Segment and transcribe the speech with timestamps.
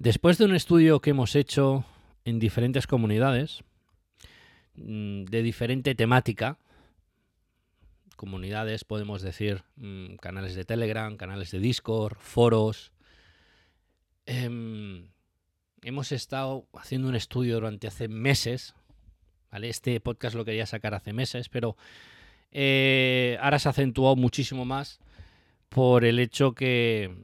[0.00, 1.84] Después de un estudio que hemos hecho
[2.24, 3.62] en diferentes comunidades,
[4.74, 6.56] mm, de diferente temática,
[8.16, 12.92] comunidades, podemos decir, mm, canales de Telegram, canales de Discord, foros,
[14.24, 15.10] em,
[15.82, 18.74] hemos estado haciendo un estudio durante hace meses.
[19.52, 21.76] Este podcast lo quería sacar hace meses, pero
[22.52, 24.98] eh, ahora se ha acentuado muchísimo más
[25.68, 27.22] por el hecho que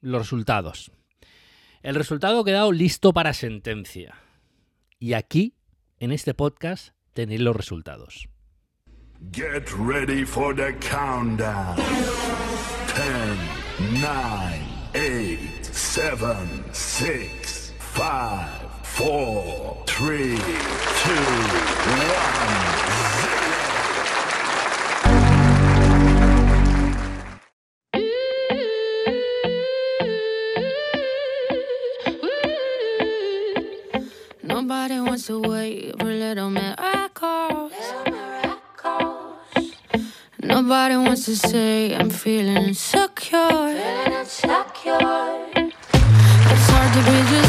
[0.00, 0.92] los resultados.
[1.84, 4.14] El resultado ha quedado listo para sentencia.
[4.98, 5.54] Y aquí,
[5.98, 8.26] en este podcast, tenéis los resultados.
[9.32, 11.76] Get ready for the countdown.
[11.76, 11.86] 10,
[14.00, 14.08] 9,
[14.94, 15.38] 8,
[15.70, 16.16] 7,
[16.72, 18.02] 6, 5,
[18.96, 20.08] 4, 3, 2,
[23.38, 23.53] 1,
[35.14, 37.72] Wants to wait for little miracles.
[40.42, 43.68] Nobody wants to say I'm feeling insecure.
[44.10, 44.40] It's
[46.72, 47.43] hard to be this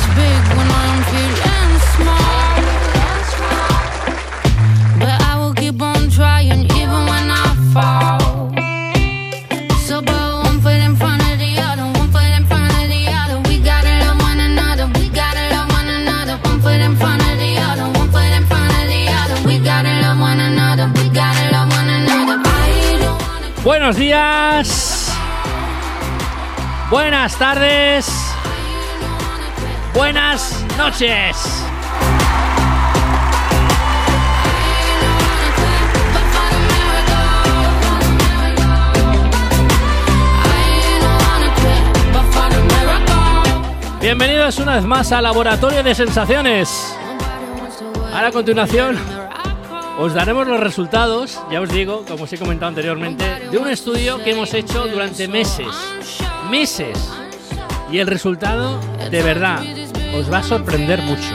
[23.85, 25.15] Buenos días.
[26.89, 28.07] Buenas tardes.
[29.93, 31.63] Buenas noches.
[44.01, 46.97] Bienvenidos una vez más al Laboratorio de Sensaciones.
[48.11, 49.14] Ahora a continuación
[49.97, 54.21] os daremos los resultados, ya os digo, como os he comentado anteriormente, de un estudio
[54.23, 55.67] que hemos hecho durante meses.
[56.49, 57.11] Meses.
[57.91, 58.79] Y el resultado,
[59.09, 59.63] de verdad,
[60.17, 61.33] os va a sorprender mucho.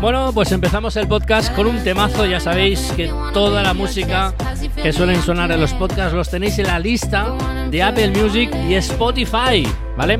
[0.00, 2.24] Bueno, pues empezamos el podcast con un temazo.
[2.24, 4.32] Ya sabéis que toda la música
[4.82, 7.34] que suelen sonar en los podcasts los tenéis en la lista
[7.70, 9.66] de Apple Music y Spotify,
[9.98, 10.18] ¿vale?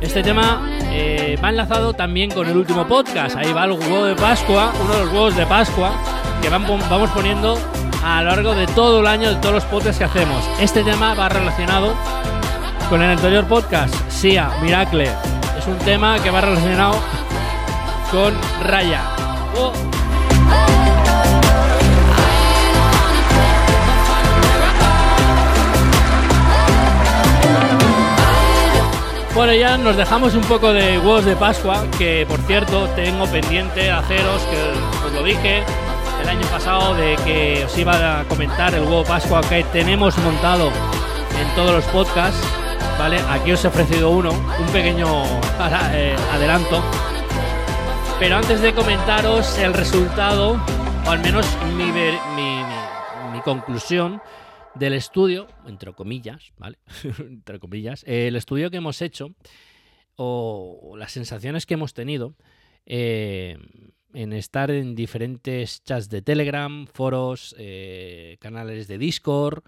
[0.00, 3.36] Este tema eh, va enlazado también con el último podcast.
[3.36, 5.92] Ahí va el huevo de Pascua, uno de los huevos de Pascua
[6.40, 7.58] que vamos poniendo
[8.02, 10.42] a lo largo de todo el año de todos los podcasts que hacemos.
[10.58, 11.94] Este tema va relacionado
[12.88, 15.10] con el anterior podcast, Sia, Miracle.
[15.58, 16.94] Es un tema que va relacionado
[18.10, 18.32] con
[18.64, 19.17] Raya.
[29.38, 33.88] Bueno, ya nos dejamos un poco de huevos de Pascua, que por cierto tengo pendiente
[33.88, 35.62] haceros, que os lo dije
[36.20, 40.72] el año pasado, de que os iba a comentar el huevo Pascua que tenemos montado
[41.40, 42.44] en todos los podcasts,
[42.98, 43.20] ¿vale?
[43.30, 45.06] Aquí os he ofrecido uno, un pequeño
[45.92, 46.82] eh, adelanto.
[48.20, 50.60] Pero antes de comentaros el resultado,
[51.06, 51.46] o al menos
[51.76, 54.20] mi, conclusión
[54.74, 56.78] del estudio, entre comillas, ¿vale?
[57.20, 59.34] entre comillas, el estudio que hemos hecho,
[60.16, 62.34] o las sensaciones que hemos tenido
[62.86, 63.56] eh,
[64.12, 69.62] en estar en diferentes chats de Telegram, foros, eh, canales de Discord,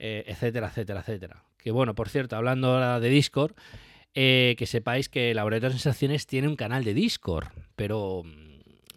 [0.00, 1.44] eh, etcétera, etcétera, etcétera.
[1.58, 3.54] Que bueno, por cierto, hablando ahora de Discord,
[4.12, 7.46] que sepáis que Laboratorio de Sensaciones tiene un canal de Discord,
[7.76, 8.54] pero mm,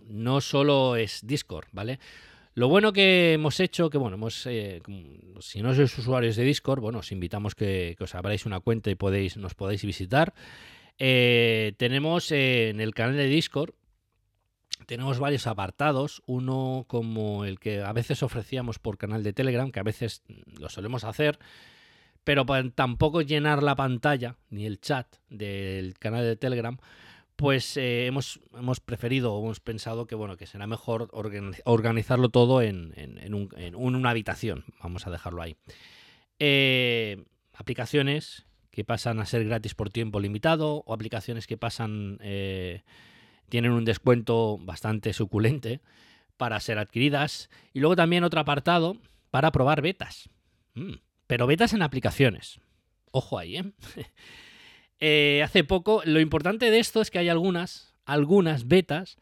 [0.10, 2.00] no solo es Discord, ¿vale?
[2.58, 4.82] Lo bueno que hemos hecho, que bueno, hemos, eh,
[5.42, 8.96] si no sois usuarios de Discord, bueno, os invitamos que, os abráis una cuenta y
[8.96, 10.34] podéis, nos podéis visitar.
[10.98, 13.76] Eh, tenemos eh, en el canal de Discord,
[14.88, 19.80] tenemos varios apartados, uno como el que a veces ofrecíamos por canal de Telegram, que
[19.80, 21.38] a veces mm, lo solemos hacer,
[22.24, 26.80] pero tampoco llenar la pantalla ni el chat del canal de Telegram,
[27.38, 32.28] pues eh, hemos, hemos preferido o hemos pensado que bueno que será mejor organi- organizarlo
[32.30, 34.66] todo en, en- en un- en una habitación.
[34.84, 35.56] Vamos a dejarlo ahí.
[36.40, 37.24] Eh,
[37.54, 42.84] aplicaciones que pasan a ser gratis por tiempo limitado o aplicaciones que pasan eh,
[43.50, 45.82] tienen un descuento bastante suculente
[46.38, 48.98] para ser adquiridas y luego también otro apartado
[49.32, 50.30] para probar betas.
[50.76, 50.94] Mm,
[51.26, 52.60] pero betas en aplicaciones.
[53.12, 53.64] Ojo ahí, ¿eh?
[55.00, 59.18] Eh, hace poco, lo importante de esto es que hay algunas, algunas betas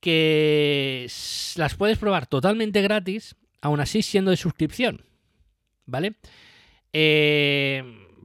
[0.00, 1.06] que
[1.56, 5.04] las puedes probar totalmente gratis, aún así siendo de suscripción.
[5.86, 6.14] ¿Vale?
[6.92, 7.82] Eh,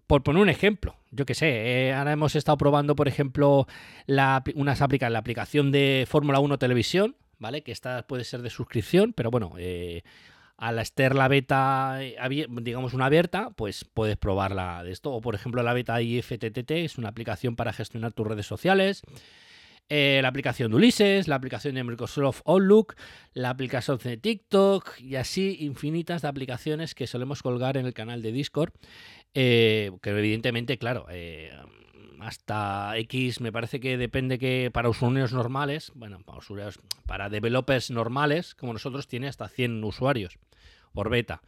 [0.07, 3.68] por poner un ejemplo, yo que sé, eh, ahora hemos estado probando, por ejemplo,
[4.06, 7.63] la, unas aplica la aplicación de Fórmula 1 Televisión, ¿vale?
[7.63, 10.04] Que esta puede ser de suscripción, pero bueno, eh,
[10.60, 12.18] al estar la beta, eh,
[12.62, 15.12] digamos, una abierta, pues puedes probarla de esto.
[15.12, 19.02] O, por ejemplo, la beta IFTTT es una aplicación para gestionar tus redes sociales.
[19.88, 22.96] Eh, la aplicación de Ulises, la aplicación de Microsoft Outlook,
[23.34, 28.22] la aplicación de TikTok y así infinitas de aplicaciones que solemos colgar en el canal
[28.22, 28.74] de Discord.
[29.34, 31.52] eh, que evidentemente, claro, eh,
[32.20, 37.92] hasta X me parece que depende que para usuarios normales, bueno, para, usuarios, para developers
[37.92, 40.38] normales como nosotros tiene hasta 100 usuarios
[41.00, 41.42] por beta.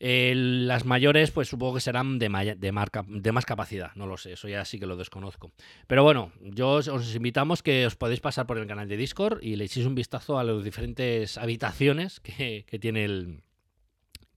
[0.00, 4.32] Eh, las mayores, pues supongo que serán de, marca, de más capacidad, no lo sé,
[4.32, 5.52] eso ya sí que lo desconozco.
[5.86, 9.38] Pero bueno, yo os, os invitamos que os podéis pasar por el canal de Discord
[9.40, 13.42] y le echéis un vistazo a las diferentes habitaciones que, tiene el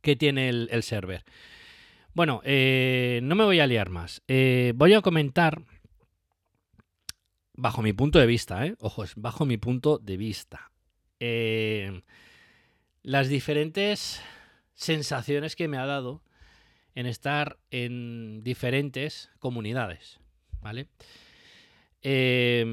[0.02, 1.24] que tiene el, server.
[2.14, 4.22] Bueno, eh, no me voy a liar más.
[4.28, 5.64] Eh, voy a comentar
[7.56, 8.76] bajo mi punto de vista, ¿eh?
[8.80, 10.72] Ojo, es bajo mi punto de vista.
[13.04, 14.22] Las diferentes
[14.76, 16.22] sensaciones que me ha dado
[16.96, 20.22] en estar en diferentes comunidades,
[20.62, 20.88] ¿vale?
[22.02, 22.64] Eh,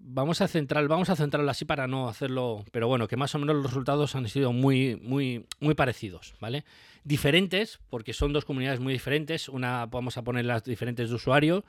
[0.00, 3.38] vamos a centrar, vamos a centrarlo así para no hacerlo, pero bueno, que más o
[3.38, 6.64] menos los resultados han sido muy, muy, muy parecidos, ¿vale?
[7.04, 9.48] Diferentes, porque son dos comunidades muy diferentes.
[9.48, 11.64] Una vamos a poner las diferentes de usuario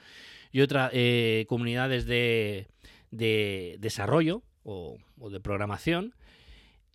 [0.51, 2.67] y otra eh, comunidades de,
[3.11, 4.97] de desarrollo o
[5.29, 6.15] de programación.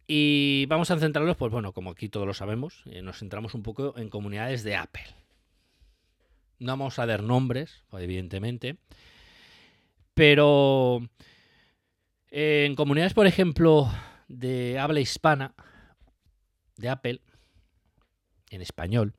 [0.06, 3.62] Y vamos a centrarlos, pues bueno, como aquí todos lo sabemos, eh, nos centramos un
[3.62, 5.06] poco en comunidades de Apple.
[6.58, 8.76] No vamos a dar nombres, evidentemente,
[10.12, 11.08] pero
[12.30, 13.90] eh, en comunidades, por ejemplo,
[14.28, 15.54] de habla hispana,
[16.76, 17.20] de Apple,
[18.50, 19.14] en español,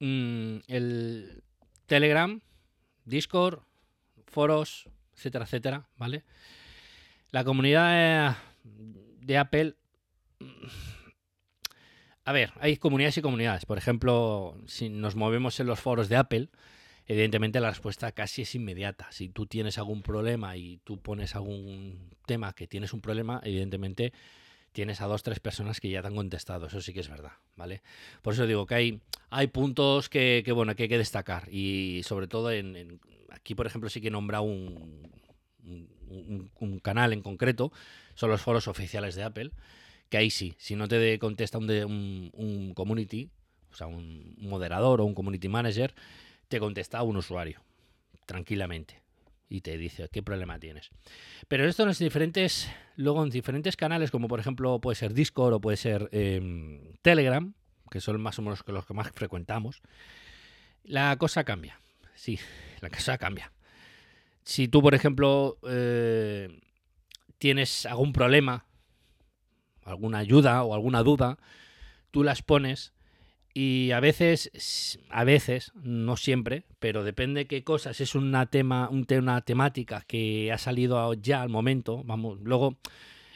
[0.00, 1.42] mm, el
[1.86, 2.40] Telegram,
[3.04, 3.60] Discord,
[4.26, 6.24] foros, etcétera, etcétera, ¿vale?
[7.30, 9.76] La comunidad de Apple.
[10.40, 10.46] mm,
[12.24, 13.66] A ver, hay comunidades y comunidades.
[13.66, 16.48] Por ejemplo, si nos movemos en los foros de Apple,
[17.06, 19.10] evidentemente la respuesta casi es inmediata.
[19.10, 24.12] Si tú tienes algún problema y tú pones algún tema que tienes un problema, evidentemente
[24.70, 26.66] tienes a dos, tres personas que ya te han contestado.
[26.66, 27.82] Eso sí que es verdad, ¿vale?
[28.22, 29.00] Por eso digo que hay,
[29.30, 31.48] hay puntos que, que, bueno, que hay que destacar.
[31.52, 33.00] Y sobre todo en,
[33.30, 35.10] aquí, por ejemplo, sí que nombra un,
[35.64, 37.72] un, canal en concreto,
[38.14, 39.50] son los foros oficiales de Apple,
[40.08, 43.30] que ahí sí, si no te contesta un community,
[43.72, 45.94] o sea, un moderador o un community manager,
[46.48, 47.62] te contesta un usuario,
[48.26, 49.00] tranquilamente.
[49.48, 50.90] Y te dice qué problema tienes.
[51.46, 55.54] Pero esto en los diferentes, luego en diferentes canales, como por ejemplo puede ser Discord
[55.54, 57.52] o puede ser em, Telegram,
[57.90, 59.82] que son más o menos los que más frecuentamos,
[60.84, 61.80] la cosa cambia.
[62.14, 62.38] Sí,
[62.80, 63.52] la cosa cambia.
[64.44, 66.60] Si tú, por ejemplo, eh,
[67.38, 68.64] tienes algún problema,
[69.84, 71.38] alguna ayuda o alguna duda,
[72.10, 72.92] tú las pones
[73.54, 79.04] y a veces, a veces, no siempre, pero depende qué cosas, es una tema, un
[79.04, 82.78] te- una temática que ha salido ya al momento, vamos, luego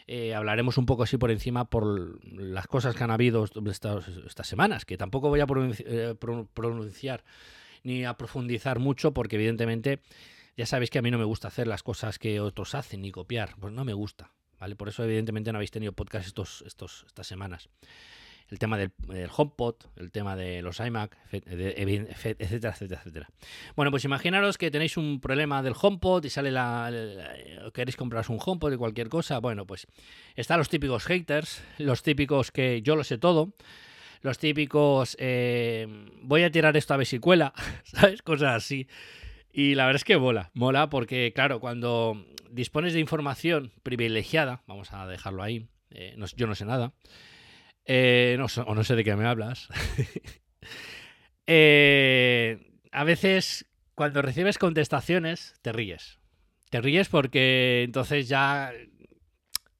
[0.07, 4.85] eh, hablaremos un poco así por encima por las cosas que han habido estas, semanas,
[4.85, 5.47] que tampoco voy a
[5.85, 7.25] eh, pro- pronunciar
[7.83, 10.01] ni a profundizar mucho porque evidentemente
[10.57, 13.11] ya sabéis que a mí no me gusta hacer las cosas que otros hacen ni
[13.13, 14.77] copiar, pues no me gusta, ¿vale?
[14.77, 17.69] Por eso evidentemente no habéis tenido podcast estos, estos, estas semanas.
[18.49, 23.29] El tema del, del HomePod, el tema de los iMac, etcétera, etcétera, etcétera.
[23.75, 28.29] Bueno, pues imaginaros que tenéis un problema del HomePod y sale la, la- queréis compraros
[28.29, 29.89] un HomePod y cualquier cosa, bueno, pues
[30.37, 33.53] están los típicos haters, los típicos que yo lo sé todo,
[34.23, 35.87] los típicos eh,
[36.23, 38.23] voy a tirar esto a ver si cuela, ¿sabes?
[38.23, 38.87] Cosas así.
[39.59, 44.93] Y la verdad es que mola, mola porque, claro, cuando dispones de información privilegiada, vamos
[44.93, 46.93] a dejarlo ahí, eh, no- yo no sé nada,
[47.87, 49.69] eh, no o no sé de qué me hablas,
[51.47, 56.19] Eh, a veces cuando recibes contestaciones te ríes.
[56.71, 58.73] Te ríes porque entonces ya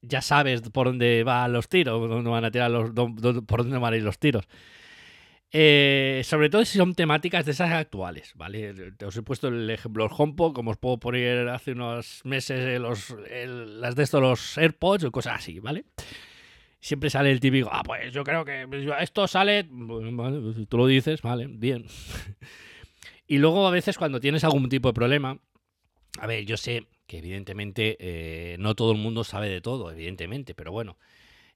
[0.01, 3.63] ya sabes por dónde van los tiros, dónde van a tirar los, dó- dó- por
[3.63, 4.45] dónde van a ir los tiros.
[5.53, 8.73] Eh, sobre todo si son temáticas de esas actuales, ¿vale?
[9.05, 12.79] Os he puesto el ejemplo del HomePod, como os puedo poner hace unos meses eh,
[12.79, 15.85] los, el- las de estos, los AirPods o cosas así, ¿vale?
[16.79, 18.67] Siempre sale el típico, ah, pues yo creo que
[18.99, 21.85] esto sale, pues tú lo dices, vale, bien.
[23.27, 25.39] y luego a veces cuando tienes algún tipo de problema,
[26.19, 30.53] a ver, yo sé que evidentemente eh, no todo el mundo sabe de todo, evidentemente,
[30.53, 30.97] pero bueno,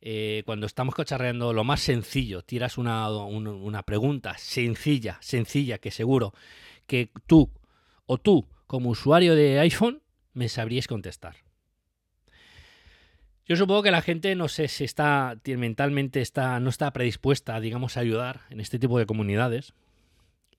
[0.01, 5.91] eh, cuando estamos cacharreando lo más sencillo, tiras una, un- una pregunta sencilla, sencilla, que
[5.91, 6.33] seguro
[6.87, 7.51] que tú
[8.05, 10.01] o tú como usuario de iPhone
[10.33, 11.35] me sabríais contestar.
[13.45, 17.97] Yo supongo que la gente no sé si está mentalmente está no está predispuesta, digamos,
[17.97, 19.73] a ayudar en este tipo de comunidades.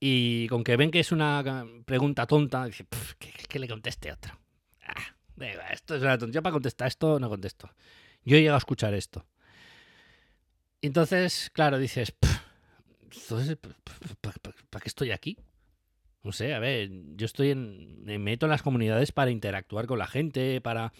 [0.01, 4.11] Y con que ven que es una pregunta tonta, dice, "Pf, que, que le conteste
[4.13, 4.39] otra.
[4.87, 5.15] Ah,
[5.71, 6.39] esto es una tontería.
[6.41, 7.71] Yo para contestar esto no contesto.
[8.25, 9.25] Yo he llegado a escuchar esto.
[10.83, 12.41] Entonces, claro, dices, "Pf,
[13.13, 13.57] entonces,
[14.71, 15.39] ¿para qué estoy aquí?
[16.23, 18.05] No sé, a ver, yo estoy en.
[18.05, 20.93] Me meto en las comunidades para interactuar con la gente, para.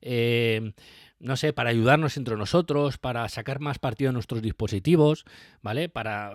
[0.00, 0.72] eh,
[1.18, 5.24] no sé, para ayudarnos entre nosotros, para sacar más partido de nuestros dispositivos,
[5.62, 5.88] ¿vale?
[5.88, 6.34] Para,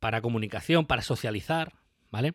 [0.00, 1.74] para comunicación, para socializar,
[2.10, 2.34] ¿vale?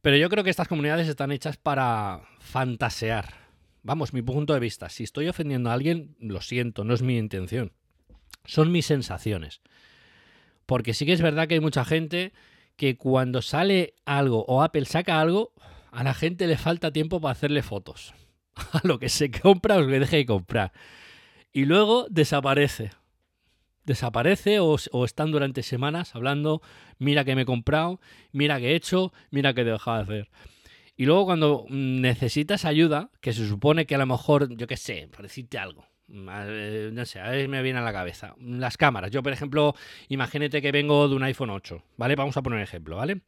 [0.00, 3.34] Pero yo creo que estas comunidades están hechas para fantasear.
[3.82, 4.88] Vamos, mi punto de vista.
[4.88, 7.72] Si estoy ofendiendo a alguien, lo siento, no es mi intención.
[8.44, 9.60] Son mis sensaciones.
[10.66, 12.32] Porque sí que es verdad que hay mucha gente
[12.76, 15.52] que cuando sale algo o Apple saca algo,
[15.90, 18.14] a la gente le falta tiempo para hacerle fotos.
[18.72, 20.72] A lo que se compra o que deje de comprar.
[21.52, 22.90] Y luego desaparece.
[23.84, 26.62] Desaparece o, o están durante semanas hablando,
[26.98, 28.00] mira que me he comprado,
[28.32, 30.30] mira que he hecho, mira que he dejado de hacer.
[30.96, 34.76] Y luego cuando mm, necesitas ayuda, que se supone que a lo mejor, yo qué
[34.76, 38.34] sé, por decirte algo, no sé, a ver me viene a la cabeza.
[38.40, 39.10] Las cámaras.
[39.10, 39.74] Yo, por ejemplo,
[40.08, 42.16] imagínate que vengo de un iPhone 8, ¿vale?
[42.16, 43.20] Vamos a poner un ejemplo, ¿vale?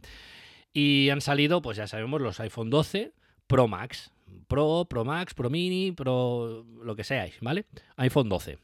[0.73, 3.13] Y han salido, pues ya sabemos, los iPhone 12
[3.47, 4.11] Pro Max.
[4.49, 7.67] Pro, Pro Max, Pro Mini, Pro lo que seáis, ¿vale?
[7.97, 8.59] iPhone 12.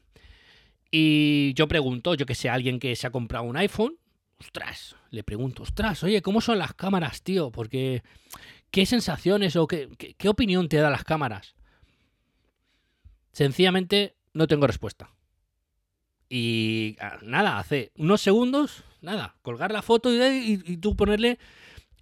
[0.91, 3.97] Y yo pregunto, yo que sé, a alguien que se ha comprado un iPhone,
[4.39, 7.51] ostras, le pregunto, ostras, oye, ¿cómo son las cámaras, tío?
[7.51, 8.01] Porque,
[8.71, 11.55] ¿qué sensaciones o qué, qué, qué opinión te da las cámaras?
[13.39, 15.11] Sencillamente no tengo respuesta.
[16.27, 21.39] Y ah, nada, hace unos segundos, nada, colgar la foto y, tú ponerle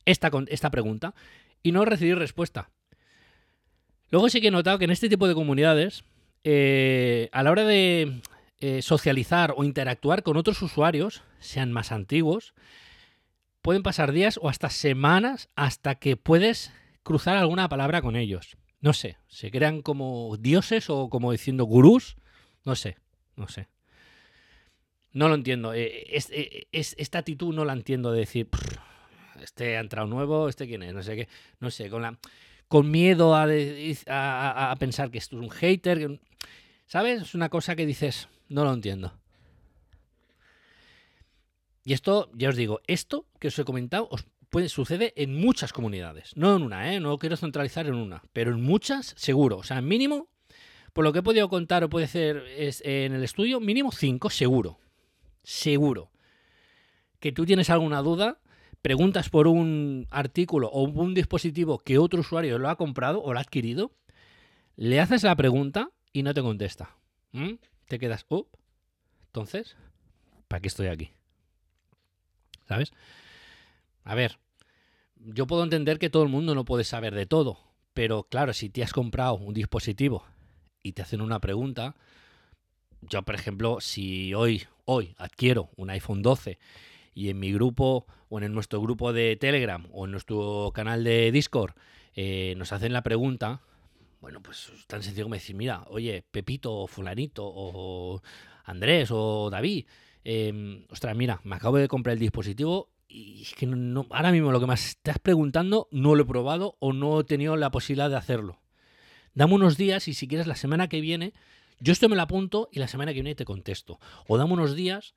[0.05, 1.13] esta, esta pregunta
[1.61, 2.71] y no recibir respuesta.
[4.09, 6.03] Luego sí que he notado que en este tipo de comunidades,
[6.43, 8.19] eh, a la hora de
[8.59, 12.55] eh, socializar o interactuar con otros usuarios, sean más antiguos,
[13.61, 18.57] pueden pasar días o hasta semanas hasta que puedes cruzar alguna palabra con ellos.
[18.79, 22.17] No sé, se crean como dioses o como diciendo gurús.
[22.63, 22.97] No sé,
[23.35, 23.67] no sé.
[25.13, 25.73] No lo entiendo.
[25.73, 28.79] Eh, es- eh, es- esta actitud no la entiendo de decir, "Prr,
[29.41, 31.27] este ha entrado nuevo, este quién es, no sé qué.
[31.59, 32.17] No sé, con, la,
[32.67, 36.19] con miedo a, pensar que esto es un hater.
[36.85, 37.21] ¿Sabes?
[37.23, 39.17] Es una cosa que dices, no lo entiendo.
[41.83, 45.73] Y esto, ya os digo, esto que os he comentado os puede, sucede en muchas
[45.73, 46.35] comunidades.
[46.35, 46.99] No en una, ¿eh?
[46.99, 49.57] No quiero centralizar en una, pero en muchas, seguro.
[49.57, 50.27] O sea, mínimo,
[50.93, 54.29] por lo que he podido contar o puede ser es, en el estudio, mínimo cinco,
[54.29, 54.79] seguro.
[55.43, 56.11] Seguro.
[57.19, 58.39] Que tú tienes alguna duda,
[58.81, 63.39] preguntas por un artículo o un dispositivo que otro usuario lo ha comprado o lo
[63.39, 63.91] ha adquirido,
[64.75, 66.95] le haces la pregunta y no te contesta.
[67.31, 67.53] ¿Mm?
[67.87, 68.47] Te quedas, oh,
[69.27, 69.75] entonces,
[70.47, 71.11] ¿para qué estoy aquí?
[72.67, 72.91] ¿Sabes?
[74.07, 74.39] A ver,
[75.17, 77.59] yo puedo entender que todo el mundo no puede saber de todo,
[77.93, 80.23] pero claro, si te has comprado un dispositivo
[80.81, 81.93] y te hacen una pregunta,
[83.01, 86.57] yo por ejemplo, si hoy, hoy adquiero un iPhone 12
[87.15, 91.29] y en mi grupo o en nuestro grupo de Telegram o en nuestro canal de
[91.33, 91.73] Discord
[92.15, 93.59] eh, nos hacen la pregunta,
[94.21, 98.21] bueno, pues es tan sencillo como decir, mira, oye, Pepito o fulanito o
[98.63, 99.85] Andrés o David,
[100.23, 104.31] eh, ostras, mira, me acabo de comprar el dispositivo y es que no, no- ahora
[104.31, 107.71] mismo lo que me estás preguntando no lo he probado o no he tenido la
[107.71, 108.59] posibilidad de hacerlo.
[109.33, 111.33] Dame unos días y si quieres la semana que viene,
[111.79, 113.99] yo esto me lo apunto y la semana que viene te contesto.
[114.27, 115.13] O dame unos días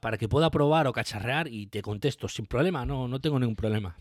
[0.00, 3.56] para que pueda probar o cacharrear y te contesto sin problema, no, no tengo ningún
[3.56, 3.96] problema.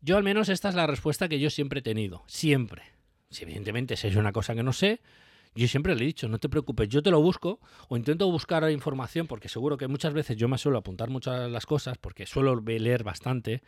[0.00, 2.82] Yo al menos esta es la respuesta que yo siempre he tenido, siempre.
[3.30, 5.00] Si evidentemente si es una cosa que no sé,
[5.54, 8.68] Yo siempre le he dicho, no te preocupes, yo te lo busco o intento buscar
[8.70, 12.60] información porque seguro que muchas veces yo me suelo apuntar muchas las cosas porque suelo
[12.60, 13.62] leer bastante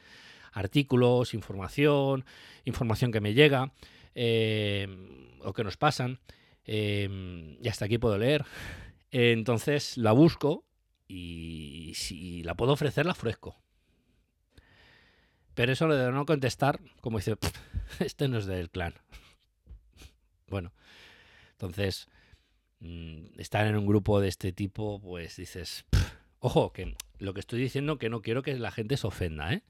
[0.52, 2.24] artículos, información,
[2.64, 3.72] información que me llega
[4.14, 4.88] eh,
[5.42, 6.18] o que nos pasan
[6.64, 8.44] eh, y hasta aquí puedo leer.
[9.12, 10.64] Entonces la busco
[11.06, 13.56] y si la puedo ofrecer la ofrezco.
[15.54, 17.36] Pero eso de no contestar, como dice,
[18.00, 18.94] este no es del clan.
[20.48, 20.72] Bueno,
[21.56, 22.08] entonces,
[22.80, 25.86] mm, estar en un grupo de este tipo, pues dices,
[26.38, 29.62] ojo, que lo que estoy diciendo que no quiero que la gente se ofenda, ¿eh?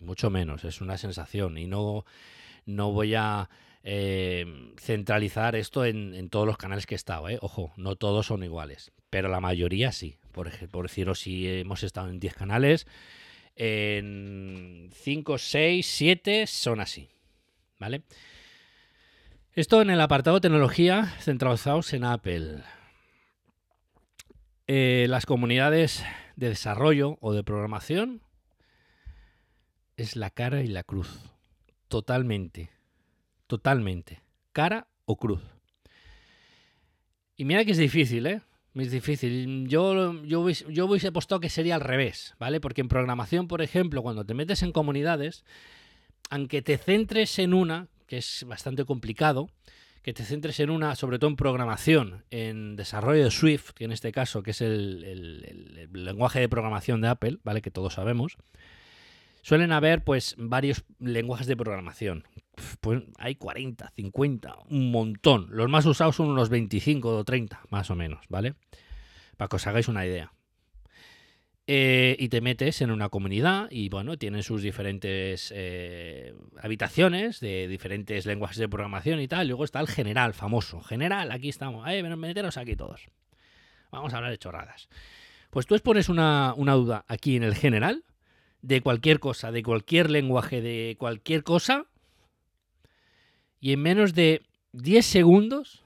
[0.00, 2.04] mucho menos, es una sensación y no,
[2.66, 3.48] no voy a
[3.82, 7.38] eh, centralizar esto en, todos los canales que he estado, ¿eh?
[7.40, 10.18] Ojo, no todos son iguales, pero la mayoría sí.
[10.32, 12.86] Por, por deciros, si hemos estado en 10 canales,
[13.54, 17.08] en 5, 6, 7 son así,
[17.78, 18.02] ¿vale?
[19.56, 22.64] Esto en el apartado tecnología centralizados en Apple.
[24.66, 28.20] Eh, las comunidades de desarrollo o de programación
[29.96, 31.20] es la cara y la cruz.
[31.86, 32.70] Totalmente.
[33.46, 34.22] Totalmente.
[34.52, 35.42] Cara o cruz.
[37.36, 38.40] Y mira que es difícil, ¿eh?
[38.74, 39.68] Es difícil.
[39.68, 42.60] Yo, yo, yo hubiese apostado que sería al revés, ¿vale?
[42.60, 45.44] Porque en programación, por ejemplo, cuando te metes en comunidades,
[46.28, 49.48] aunque te centres en una, que es bastante complicado,
[50.04, 53.92] que te centres en una, sobre todo en programación, en desarrollo de Swift, que en
[53.92, 57.62] este caso, que es el, lenguaje de programación de Apple, ¿vale?
[57.62, 58.36] Que todos sabemos.
[59.40, 62.24] Suelen haber, pues, varios lenguajes de programación.
[62.80, 65.48] Pues hay 40, 50, un montón.
[65.50, 68.54] Los más usados son unos 25 o 30, más o menos, ¿vale?
[69.38, 70.34] Para que os hagáis una idea.
[71.66, 77.68] Eh, y te metes en una comunidad y bueno, tienen sus diferentes eh, habitaciones de
[77.68, 79.48] diferentes lenguajes de programación y tal.
[79.48, 80.82] luego está el general, famoso.
[80.82, 81.88] General, aquí estamos.
[81.88, 83.08] Eh, meteros aquí todos.
[83.90, 84.88] Vamos a hablar de chorradas.
[85.48, 88.04] Pues tú expones una, una duda aquí en el general
[88.60, 91.86] de cualquier cosa, de cualquier lenguaje, de cualquier cosa.
[93.58, 95.82] Y en menos de 10 segundos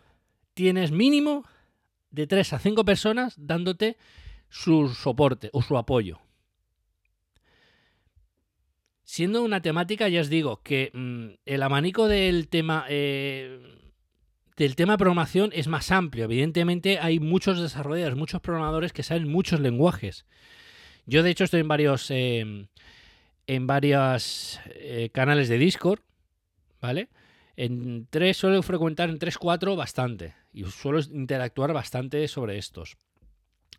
[0.54, 1.44] tienes mínimo
[2.10, 3.96] de 3 a 5 personas dándote
[4.48, 6.20] su soporte o su apoyo.
[9.02, 13.78] Siendo una temática, ya os digo que mm, el abanico del tema eh,
[14.56, 16.24] del tema programación es más amplio.
[16.24, 20.26] Evidentemente hay muchos desarrolladores, muchos programadores que saben muchos lenguajes.
[21.06, 22.66] Yo de hecho estoy en varios em,
[23.46, 26.00] en varios eh, canales de Discord,
[26.80, 27.08] ¿vale?
[27.56, 30.34] En tres suelo frecuentar en 3, 4 bastante.
[30.52, 32.96] Y suelo interactuar bastante sobre estos.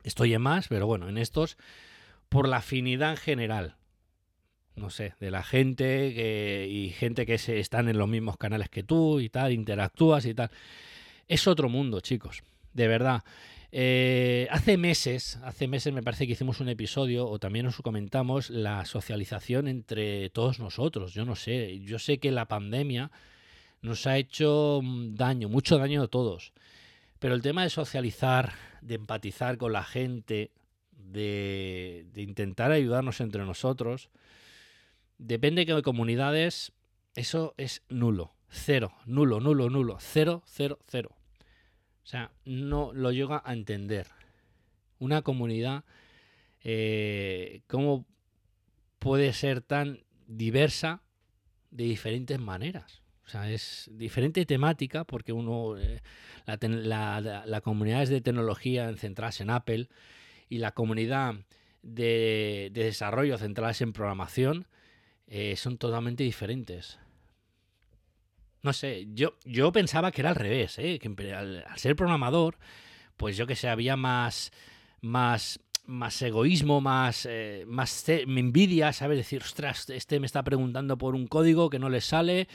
[0.04, 1.58] Estoy en más, pero bueno, en estos
[2.30, 3.76] por la afinidad en general.
[4.76, 8.84] No sé, de la gente y gente que se, están en los mismos canales que
[8.84, 10.52] tú y tal, interactúas y tal.
[11.28, 12.44] Es otro mundo, chicos.
[12.74, 13.24] De verdad.
[13.72, 18.50] Eh, hace meses, hace meses me parece que hicimos un episodio o también nos comentamos
[18.50, 21.14] la socialización entre todos nosotros.
[21.14, 23.12] Yo no sé, yo sé que la pandemia
[23.82, 26.54] nos ha hecho mm, daño, mucho daño a todos.
[27.20, 30.52] Pero el tema de socializar, de empatizar con la gente,
[30.92, 34.10] de, intentar ayudarnos entre nosotros,
[35.18, 36.72] depende de comunidades,
[37.16, 38.34] eso es nulo.
[38.50, 39.98] Cero, nulo, nulo, nulo.
[40.00, 41.12] Cero, cero, cero.
[42.04, 44.08] O sea, no lo llega a entender.
[44.98, 45.84] Una comunidad,
[46.64, 48.06] eh, ¿cómo
[48.98, 51.02] puede ser tan diversa
[51.70, 53.02] de diferentes maneras?
[53.30, 56.02] O sea, es diferente temática porque uno, eh,
[56.48, 59.88] la, comunidad es de tecnología centradas en Apple
[60.50, 61.36] y la comunidad
[61.84, 64.65] de, desarrollo centradas en programación
[65.28, 66.98] eh, son totalmente diferentes.
[68.63, 70.98] No sé, yo, yo pensaba que era al revés, ¿eh?
[70.98, 72.58] que al, ser programador,
[73.15, 74.52] pues yo que sé, había más,
[75.02, 79.17] más más egoísmo, más, eh, más me envidia, ¿sabes?
[79.17, 82.47] Decir, ostras, este me está preguntando por un código que no le sale,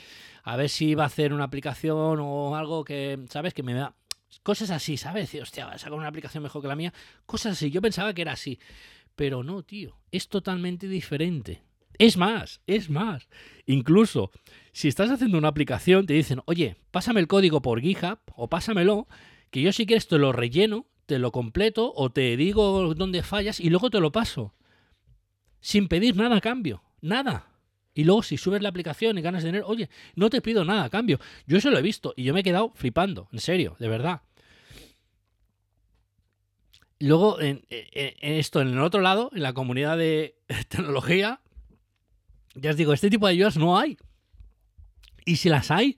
[0.43, 3.53] a ver si va a hacer una aplicación o algo que, ¿sabes?
[3.53, 3.95] Que me da...
[4.43, 5.23] Cosas así, ¿sabes?
[5.23, 6.93] Decir, hostia, va a sacar una aplicación mejor que la mía.
[7.25, 8.59] Cosas así, yo pensaba que era así.
[9.15, 11.61] Pero no, tío, es totalmente diferente.
[11.97, 13.29] Es más, es más.
[13.65, 14.31] Incluso,
[14.73, 19.07] si estás haciendo una aplicación, te dicen, oye, pásame el código por GitHub o pásamelo,
[19.51, 23.59] que yo si quieres te lo relleno te lo completo o te digo dónde fallas
[23.59, 24.53] y luego te lo paso.
[25.59, 26.83] Sin pedir nada a cambio.
[27.01, 27.51] Nada.
[27.93, 30.89] Y luego si subes la aplicación y ganas dinero, oye, no te pido nada a
[30.89, 31.19] cambio.
[31.47, 34.21] Yo eso lo he visto y yo me he quedado flipando, en serio, de verdad.
[36.99, 40.35] Luego, en, esto, en el otro lado, en la comunidad de
[40.69, 41.41] tecnología,
[42.55, 43.97] ya os digo, este tipo de ayudas no hay.
[45.25, 45.97] Y si las hay,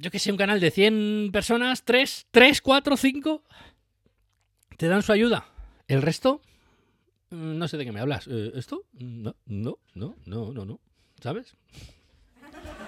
[0.00, 3.42] yo que sé, un canal de 100 personas, 3, 3, 4, 5,
[4.78, 5.44] te dan su ayuda.
[5.88, 6.40] El resto,
[7.28, 8.26] mm, no sé de qué me hablas.
[8.26, 8.86] Eh, ¿Esto?
[8.94, 10.80] No, no, no, no, no, no.
[11.22, 11.54] ¿Sabes?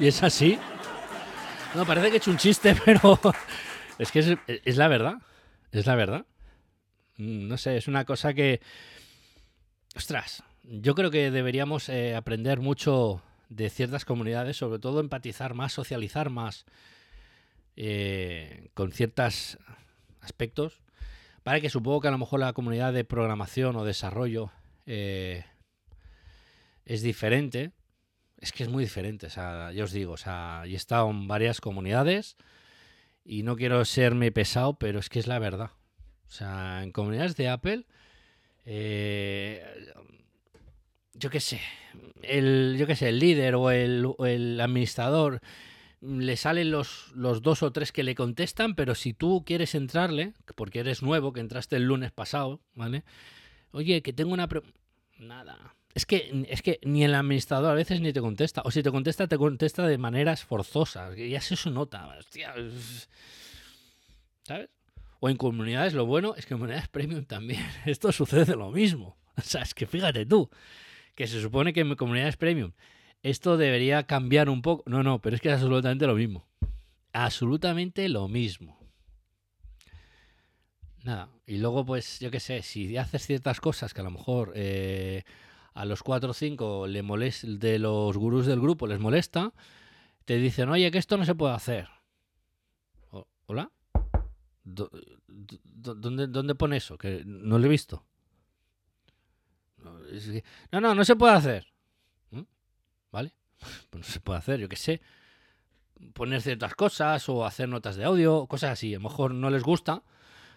[0.01, 0.59] Y es así.
[1.75, 3.19] No, parece que he hecho un chiste, pero
[3.99, 5.17] es que es, es la verdad.
[5.71, 6.25] Es la verdad.
[7.19, 8.61] Mm, No sé, es una cosa que...
[9.95, 15.75] Ostras, yo creo que deberíamos eh, aprender mucho de ciertas comunidades, sobre todo empatizar más,
[15.75, 16.65] socializar más
[17.77, 19.59] eh, con ciertos
[20.21, 20.81] aspectos.
[21.43, 24.53] Para que supongo que a lo mejor la comunidad de programación o desarrollo
[24.87, 25.45] eh,
[26.85, 27.73] es diferente.
[28.39, 31.29] Es que es muy diferente, o sea, ya os digo, o sea, he estado en
[31.29, 32.37] varias comunidades
[33.25, 35.71] y no quiero serme pesado, pero es que es la verdad.
[36.27, 37.87] O sea, en comunidades de Apple,
[38.65, 39.63] eh,
[41.15, 41.61] yo qué sé,
[42.23, 45.41] el, yo qué sé, el líder o el, o el administrador
[46.03, 50.35] le salen los, los dos o tres que le contestan, pero si tú quieres entrarle,
[50.57, 53.05] porque eres nuevo, que entraste el lunes pasado, ¿vale?
[53.71, 54.49] Oye, que tengo una...
[55.19, 55.77] Nada.
[55.95, 58.63] Es que, es que ni el administrador a veces ni te contesta.
[58.65, 61.15] O si te contesta, te contesta de maneras forzosas.
[61.17, 62.07] Ya se eso nota.
[62.19, 63.09] Hostia, es-
[64.43, 64.69] ¿Sabes?
[65.21, 67.65] O en comunidades, lo bueno es que en comunidades premium también.
[67.87, 69.17] Esto sucede lo mismo.
[69.37, 70.51] O sea, es que fíjate tú,
[71.15, 72.73] que se supone que en comunidades premium
[73.23, 74.83] esto debería cambiar un poco.
[74.87, 76.47] No, no, pero es que es absolutamente lo mismo.
[77.13, 78.79] Absolutamente lo mismo.
[81.05, 81.29] Nada.
[81.47, 85.25] Y luego, pues, yo qué sé, si haces ciertas cosas que a lo mejor eh,
[85.75, 89.53] a los 4 o 5 le de los gurús del grupo les molesta,
[90.25, 91.89] te dicen, oye, que esto no se puede hacer.
[93.47, 93.71] ¿Hola?
[94.65, 96.97] ¿Dónde, ¿Dónde pone eso?
[96.97, 98.05] Que no lo he visto.
[100.71, 101.72] No, no, no se puede hacer.
[103.13, 103.35] ¿Vale?
[103.91, 105.01] Pues no se puede hacer, yo qué sé.
[106.15, 108.93] Poner ciertas cosas o hacer notas de audio, cosas así.
[108.93, 110.03] A lo mejor no les gusta,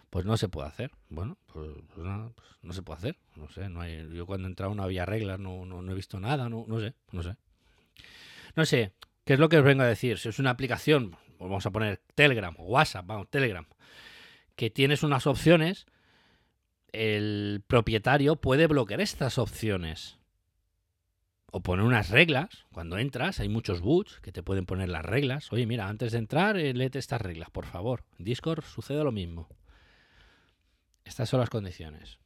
[0.10, 0.91] pues no se puede hacer.
[1.10, 3.18] Bueno, pues, pues nada, pues no se puede hacer.
[3.36, 5.96] No sé, no hay, yo cuando he entrado no había reglas, no, no, no he
[5.96, 7.36] visto nada, no, no sé, no sé.
[8.56, 10.18] No sé, ¿qué es lo que os vengo a decir?
[10.18, 13.68] Si es una aplicación, pues vamos a poner Telegram o WhatsApp, vamos, Telegram,
[14.56, 15.86] que tienes unas opciones,
[16.91, 20.18] el propietario puede bloquear estas opciones.
[21.58, 22.65] O poner unas reglas.
[22.74, 25.54] Cuando entras, hay muchos boots que te pueden poner las reglas.
[25.54, 28.04] Oye, mira, antes de entrar, eh, léete estas reglas, por favor.
[28.20, 29.48] En Discord sucede lo mismo.
[31.06, 32.20] Estas son las condiciones.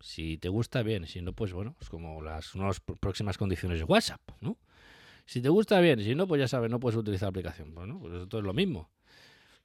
[0.00, 1.06] Si te gusta, bien.
[1.06, 4.58] Si no, pues bueno, es como las nuevas pr- próximas condiciones de WhatsApp, ¿no?
[5.24, 6.02] Si te gusta, bien.
[6.02, 7.72] Si no, pues ya sabes, no puedes utilizar la aplicación.
[7.76, 8.90] Bueno, pues esto es lo mismo.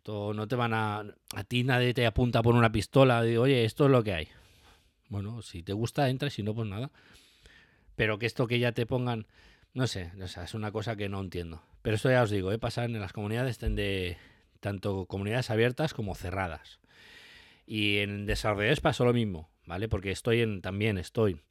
[0.05, 0.99] No te van a...
[1.35, 4.27] A ti nadie te apunta por una pistola y oye, esto es lo que hay.
[5.09, 6.29] Bueno, si te gusta, entra.
[6.29, 6.91] Si no, pues nada.
[7.97, 9.27] Pero que esto que ya te pongan...
[9.73, 11.61] No sé, o sea, es una cosa que no entiendo.
[11.81, 14.17] Pero esto ya os digo, he pasado en las comunidades de
[14.59, 16.79] tanto comunidades abiertas como cerradas.
[17.65, 19.89] Y en desarrolladores pasó lo mismo, ¿vale?
[19.89, 21.41] Porque estoy en, también estoy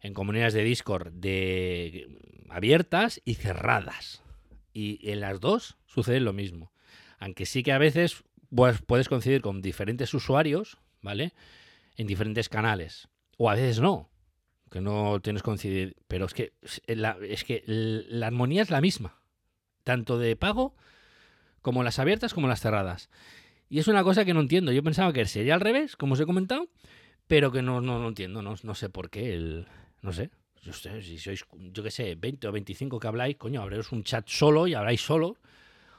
[0.00, 2.08] en comunidades de Discord de
[2.48, 4.22] abiertas y cerradas.
[4.72, 6.72] Y en las dos sucede lo mismo.
[7.18, 8.22] Aunque sí que a veces
[8.54, 11.32] pues, puedes coincidir con diferentes usuarios, ¿vale?
[11.96, 13.08] En diferentes canales.
[13.36, 14.08] O a veces no.
[14.70, 15.96] Que no tienes coincidir.
[16.06, 16.52] Pero es que
[16.86, 19.16] la, es que la armonía es la misma.
[19.84, 20.74] Tanto de pago
[21.62, 23.10] como las abiertas como las cerradas.
[23.68, 24.72] Y es una cosa que no entiendo.
[24.72, 26.68] Yo pensaba que sería al revés, como os he comentado,
[27.26, 28.42] pero que no, no, no entiendo.
[28.42, 29.34] No, no sé por qué.
[29.34, 29.66] El,
[30.02, 30.30] no sé.
[30.62, 34.28] Yo si sois, yo qué sé, 20 o 25 que habláis, coño, abréis un chat
[34.28, 35.36] solo y habláis solo.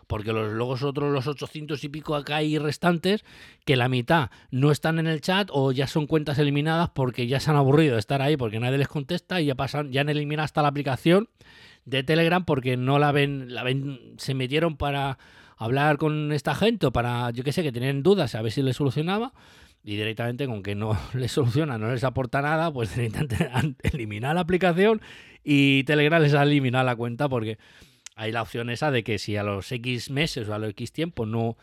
[0.10, 3.24] Porque los, luego otros, los 800 y pico acá y restantes,
[3.64, 7.40] que la mitad no están en el chat o ya son cuentas eliminadas porque ya
[7.40, 10.10] se han aburrido de estar ahí porque nadie les contesta y ya pasan, ya han
[10.10, 11.30] eliminado hasta la aplicación
[11.86, 15.20] de Telegram porque no la ven, la ven, se metieron para
[15.58, 18.64] hablar con esta gente o para, yo qué sé, que tenían dudas a ver si
[18.64, 19.32] les solucionaba
[19.84, 24.34] y directamente con que no les soluciona, no les aporta nada, pues directamente han eliminado
[24.34, 25.02] la aplicación
[25.44, 27.60] y Telegram les ha eliminado la cuenta porque
[28.20, 30.92] hay la opción esa de que si a los X meses o a los X
[30.92, 31.56] tiempo no,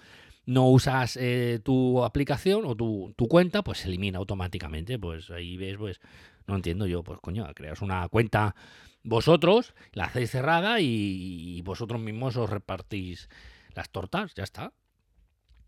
[0.47, 4.99] no usas eh, tu aplicación o tu, tu, cuenta, pues se elimina automáticamente.
[4.99, 6.01] Pues ahí ves, pues
[6.47, 8.55] no entiendo yo, pues coño, creas una cuenta
[9.03, 13.29] vosotros, la hacéis cerrada y, vosotros mismos os repartís
[13.75, 14.73] las tortas, ya está.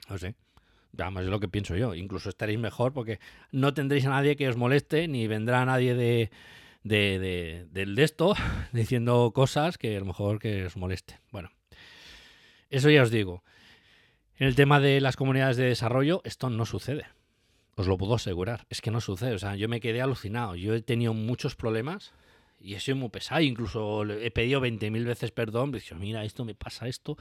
[0.09, 0.37] No sé.
[0.96, 1.94] Además es lo que pienso yo.
[1.94, 3.20] Incluso estaréis mejor porque
[3.53, 6.31] no tendréis a nadie que os moleste, ni vendrá nadie de,
[6.82, 8.34] de, de, de esto
[8.72, 11.20] diciendo cosas que a lo mejor que os moleste.
[11.30, 11.50] Bueno,
[12.70, 13.42] eso ya os digo.
[14.36, 17.06] En el tema de las comunidades de desarrollo, esto no sucede.
[17.74, 18.66] Os lo puedo asegurar.
[18.70, 19.34] Es que no sucede.
[19.34, 20.54] O sea, yo me quedé alucinado.
[20.54, 22.12] Yo he tenido muchos problemas
[22.60, 26.88] y soy muy pesado, incluso he pedido 20.000 veces perdón, dicho, mira, esto me pasa
[26.88, 27.16] esto,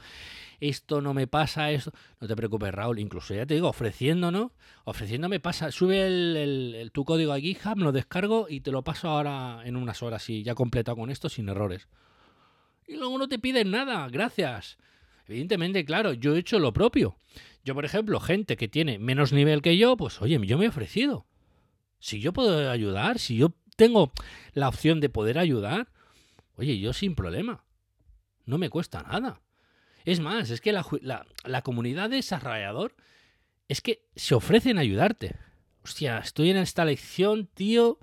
[0.60, 4.52] esto no me pasa esto, no te preocupes Raúl, incluso ya te digo, ofreciéndonos,
[4.84, 9.62] ofreciéndome pasa, sube el, tu código a GitHub, lo descargo y te lo paso ahora
[9.64, 11.88] en unas horas y ya completado con esto sin errores.
[12.86, 14.78] Y luego no te piden nada, gracias.
[15.26, 17.16] Evidentemente, claro, yo he hecho lo propio.
[17.62, 20.68] Yo, por ejemplo, gente que tiene menos nivel que yo, pues oye, yo me he
[20.68, 21.26] ofrecido.
[21.98, 24.10] Si yo puedo ayudar, si yo tengo
[24.54, 25.86] la opción de poder ayudar,
[26.56, 27.64] oye, yo sin problema.
[28.44, 29.40] No me cuesta nada.
[30.04, 30.84] Es más, es que la,
[31.44, 32.96] la- comunidad de desarrollador
[33.68, 35.36] es que se ofrecen a ayudarte.
[35.84, 37.98] Hostia, estoy en esta lección, tío.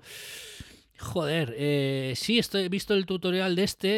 [0.98, 3.88] Joder, eh, sí, estoy, he visto el tutorial de este.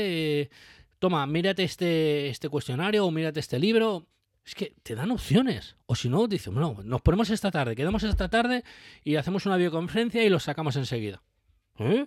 [0.40, 0.50] eh,
[0.98, 4.06] toma, mírate este, este cuestionario o mírate este libro.
[4.44, 5.76] Es que te dan opciones.
[5.86, 8.64] O si no, dicen, bueno, nos ponemos esta tarde, quedamos esta tarde
[9.04, 11.22] y hacemos una videoconferencia y lo sacamos enseguida.
[11.78, 12.06] ¿Eh?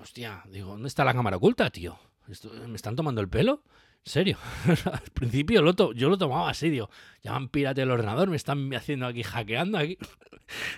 [0.00, 1.98] Hostia, digo, ¿dónde está la cámara oculta, tío?
[2.66, 3.62] ¿Me están tomando el pelo?
[4.04, 4.38] ¿En serio?
[4.84, 6.90] Al principio lo yo lo tomaba así, digo,
[7.22, 9.96] llaman pírate el ordenador, me están haciendo aquí, hackeando aquí.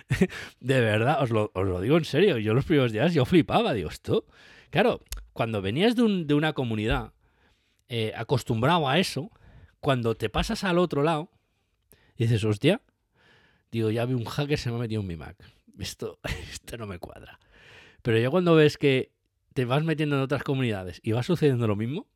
[0.60, 3.72] de verdad, os lo, os lo digo en serio, yo los primeros días yo flipaba,
[3.72, 4.26] digo, esto...
[4.70, 5.00] Claro,
[5.32, 7.12] cuando venías de, un- de una comunidad
[7.88, 9.30] eh, acostumbrado a eso,
[9.80, 11.30] cuando te pasas al otro lado,
[12.16, 12.82] dices, hostia,
[13.70, 15.36] digo, ya vi un hacker se me ha metido en mi Mac.
[15.78, 16.18] Esto,
[16.50, 17.38] esto no me cuadra.
[18.06, 19.10] Pero ya cuando ves que
[19.52, 22.06] te vas metiendo en otras comunidades y va sucediendo lo mismo,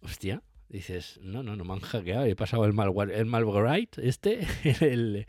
[0.00, 4.46] hostia, dices, no, no, no me han hackeado, he pasado el malware, el malwareite este,
[4.80, 5.26] el,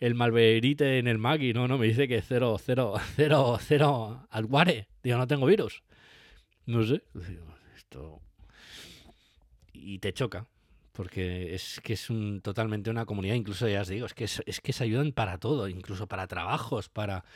[0.00, 4.26] el malverite en el Mac y no, no, me dice que cero, cero, cero, cero
[4.30, 4.88] adware.
[5.02, 5.82] Digo, no tengo virus.
[6.64, 7.02] No sé,
[7.76, 8.22] esto...
[9.74, 10.46] Y te choca,
[10.92, 14.42] porque es que es un, totalmente una comunidad, incluso ya os digo, es que, es,
[14.46, 17.26] es que se ayudan para todo, incluso para trabajos, para...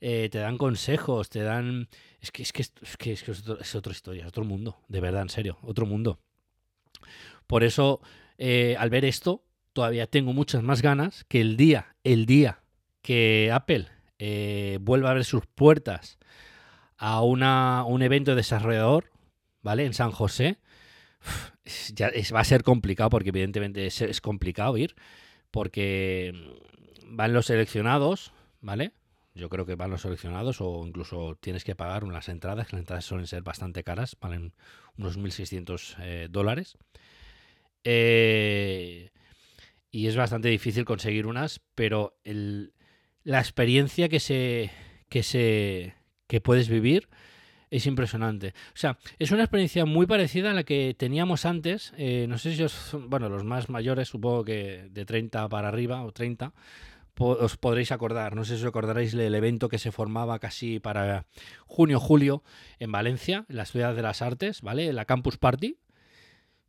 [0.00, 1.88] eh, te dan consejos, te dan...
[2.20, 5.00] Es que es, que, es, que, es, otro- es otra historia, es otro mundo, de
[5.00, 6.20] verdad, en serio, otro mundo.
[7.46, 8.00] Por eso,
[8.38, 12.60] eh, al ver esto, todavía tengo muchas más ganas que el día, el día
[13.02, 16.18] que Apple eh, vuelva a abrir sus puertas
[16.98, 19.10] a una, un evento de desarrollador,
[19.62, 19.86] ¿vale?
[19.86, 20.58] En San José,
[21.94, 24.94] ya va a ser complicado porque evidentemente es, complicado ir
[25.50, 26.32] porque
[27.06, 28.92] van los seleccionados, ¿vale?
[29.34, 32.80] Yo creo que van los seleccionados o incluso tienes que pagar unas entradas, que las
[32.82, 34.54] entradas suelen ser bastante caras, valen
[34.96, 36.76] unos 1.600 eh, dólares.
[37.84, 39.10] Eh,
[39.90, 42.72] y es bastante difícil conseguir unas, pero el-
[43.24, 44.70] la experiencia que se,
[45.08, 45.94] que se
[46.26, 47.08] que puedes vivir
[47.70, 48.48] es impresionante.
[48.74, 51.92] O sea, es una experiencia muy parecida a la que teníamos antes.
[51.96, 56.02] eh, no sé si os, bueno, los más mayores, supongo que de 30 para arriba
[56.04, 56.54] o 30, po-
[57.18, 58.34] os podréis acordar.
[58.34, 61.26] No sé si os acordaréis del evento que se formaba casi para
[61.66, 62.42] junio-julio
[62.78, 64.92] en Valencia, en la Ciudad de las Artes, ¿vale?
[64.92, 65.78] La Campus Party,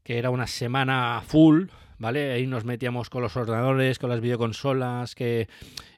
[0.03, 2.31] que era una semana full, ¿vale?
[2.31, 5.47] Ahí nos metíamos con los ordenadores, con las videoconsolas, que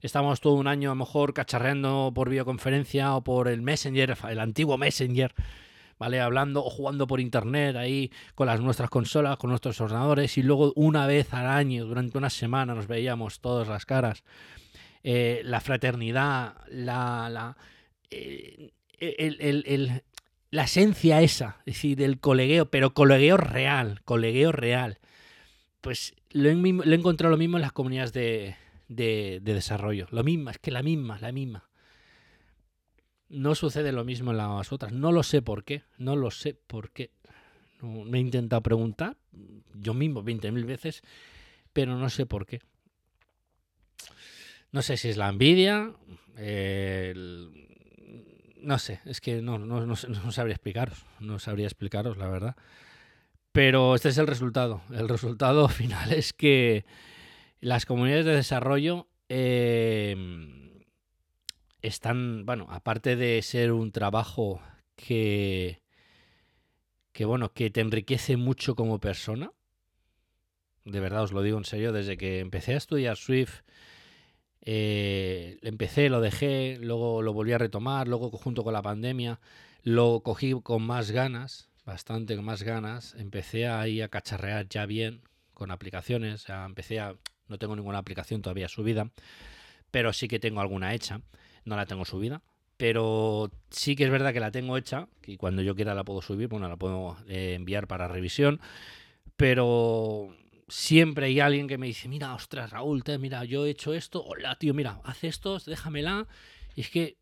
[0.01, 4.39] estábamos todo un año a lo mejor cacharreando por videoconferencia o por el Messenger, el
[4.39, 5.33] antiguo Messenger,
[6.03, 6.19] ¿vale?
[6.19, 10.73] Hablando o jugando por internet ahí con las nuestras consolas, con nuestros ordenadores y luego
[10.75, 14.23] una vez al año, durante una semana, nos veíamos todas las caras.
[15.03, 17.29] Eh, la fraternidad, la...
[17.31, 17.57] la
[18.11, 20.03] eh, el, el- el-
[20.51, 24.99] la esencia esa, es decir, del colegueo, pero colegueo real, colegueo real.
[25.81, 28.55] Pues lo he, lo he encontrado lo mismo en las comunidades de,
[28.87, 30.05] de- de desarrollo.
[30.11, 31.63] Lo mismo, es que la misma, la misma.
[33.29, 34.91] No sucede lo mismo en las otras.
[34.91, 35.83] No lo sé por qué.
[35.97, 37.11] No lo sé por qué.
[37.81, 39.17] No- me he intentado preguntar
[39.73, 41.01] yo mismo 20.000 veces,
[41.73, 42.61] pero no sé por qué.
[44.71, 45.91] No sé si es la envidia,
[48.61, 49.95] no sé, es que no, no, no
[50.31, 52.55] sabría explicaros, no sabría explicaros la verdad.
[53.51, 54.81] Pero este es el resultado.
[54.91, 56.85] El resultado final es que
[57.61, 60.15] las comunidades de desarrollo eh,
[61.83, 64.61] están, bueno, aparte de ser un trabajo
[64.95, 65.83] que,
[67.11, 69.51] que, bueno, que te enriquece mucho como persona,
[70.85, 73.61] de verdad os lo digo en serio, desde que empecé a estudiar Swift,
[74.61, 79.39] eh, empecé, lo dejé, luego lo volví a retomar, luego junto con la pandemia
[79.83, 85.21] lo cogí con más ganas, bastante con más ganas, empecé ahí a cacharrear ya bien
[85.53, 87.15] con aplicaciones, ya empecé a,
[87.47, 89.11] no tengo ninguna aplicación todavía subida,
[89.91, 91.21] pero sí que tengo alguna hecha,
[91.65, 92.41] no la tengo subida,
[92.77, 96.21] pero sí que es verdad que la tengo hecha y cuando yo quiera la puedo
[96.21, 98.59] subir, bueno, la puedo eh, enviar para revisión,
[99.35, 100.35] pero
[100.67, 104.23] siempre hay alguien que me dice, mira, ostras, Raúl, te, mira, yo he hecho esto,
[104.23, 106.27] hola, tío, mira, haz esto, déjamela.
[106.75, 107.17] Y es que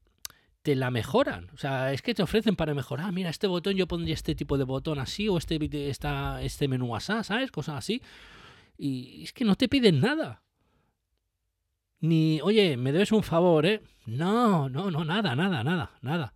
[0.62, 1.50] te la mejoran.
[1.54, 3.08] O sea, es que te ofrecen para mejorar.
[3.08, 5.58] "Ah, Mira, este botón yo pondría este tipo de botón así o este,
[5.90, 7.52] esta, este menú así, ¿sabes?
[7.52, 8.02] Cosas así.
[8.78, 10.44] Y es que no te piden nada.
[12.02, 13.82] Ni, oye, me debes un favor, ¿eh?
[14.06, 16.34] No, no, no, nada, nada, nada, nada.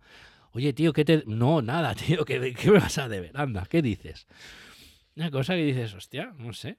[0.52, 1.24] Oye, tío, ¿qué te...?
[1.26, 3.32] No, nada, tío, ¿qué, qué me vas a deber?
[3.34, 4.26] Anda, ¿qué dices?
[5.16, 6.78] Una cosa que dices, hostia, no sé.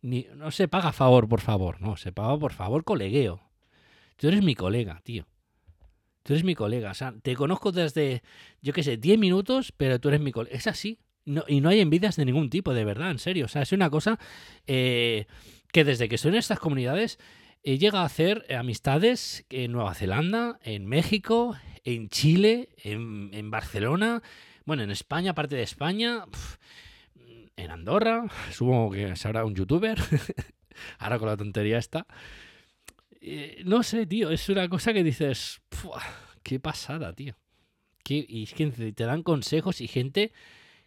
[0.00, 1.80] Ni, no se paga favor, por favor.
[1.80, 3.42] No, se paga por favor colegueo.
[4.16, 5.26] Tú eres mi colega, tío.
[6.22, 6.92] Tú eres mi colega.
[6.92, 8.22] O sea, te conozco desde,
[8.62, 10.56] yo qué sé, 10 minutos, pero tú eres mi colega.
[10.56, 10.98] Es así.
[11.48, 13.44] Y no hay envidias de ningún tipo, de verdad, en serio.
[13.44, 14.18] O sea, es una cosa
[14.66, 15.26] eh,
[15.72, 17.18] que desde que estoy en estas comunidades
[17.68, 23.50] he llegado a hacer eh, amistades en Nueva Zelanda, en México, en Chile, en, en
[23.50, 24.22] Barcelona,
[24.64, 26.24] bueno, en España, aparte de España,
[27.56, 29.98] en Andorra, supongo que será un youtuber,
[30.98, 32.06] ahora con la tontería esta.
[33.20, 36.00] Eh, no sé, tío, es una cosa que dices, "Pua,
[36.44, 37.34] qué pasada, tío.
[38.04, 40.32] Qué- y es que te dan consejos y gente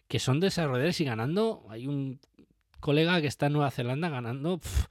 [0.08, 1.66] que son desarrolladores y ganando.
[1.68, 2.18] Hay un
[2.80, 4.86] colega que está en Nueva Zelanda ganando, pf,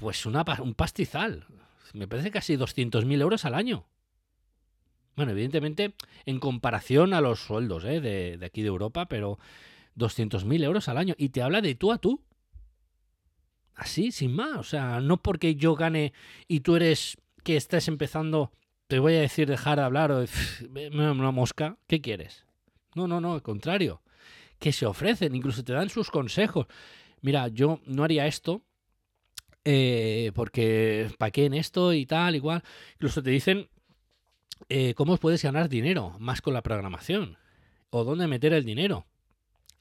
[0.00, 1.46] pues una, un pastizal.
[1.94, 3.86] Me parece casi 200.000 euros al año.
[5.16, 5.94] Bueno, evidentemente,
[6.26, 8.00] en comparación a los sueldos ¿eh?
[8.00, 9.38] de, aquí de Europa, pero
[9.96, 11.14] 200.000 euros al año.
[11.18, 12.22] Y te habla de tú a tú.
[13.74, 14.56] Así, sin más.
[14.58, 16.12] O sea, no porque yo gane
[16.46, 18.52] y tú eres que estés empezando,
[18.86, 21.78] te voy a decir dejar de hablar o "Pff, me- me- una mosca.
[21.86, 22.44] ¿Qué quieres?
[22.94, 24.02] No, no, no, al contrario.
[24.58, 26.66] Que se ofrecen, incluso te dan sus consejos.
[27.20, 28.62] Mira, yo no haría esto
[29.64, 32.62] eh, porque ¿para qué en esto y tal, igual?
[32.94, 33.68] Incluso te dicen
[34.68, 37.36] eh, cómo puedes ganar dinero más con la programación
[37.90, 39.06] o dónde meter el dinero.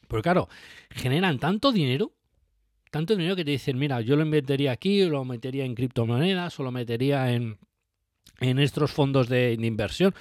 [0.07, 0.47] Porque claro,
[0.89, 2.13] generan tanto dinero,
[2.91, 6.63] tanto dinero que te dicen, mira, yo lo invertiría aquí, lo metería en criptomonedas o
[6.63, 7.57] lo metería en,
[8.39, 10.15] en estos fondos de inversión.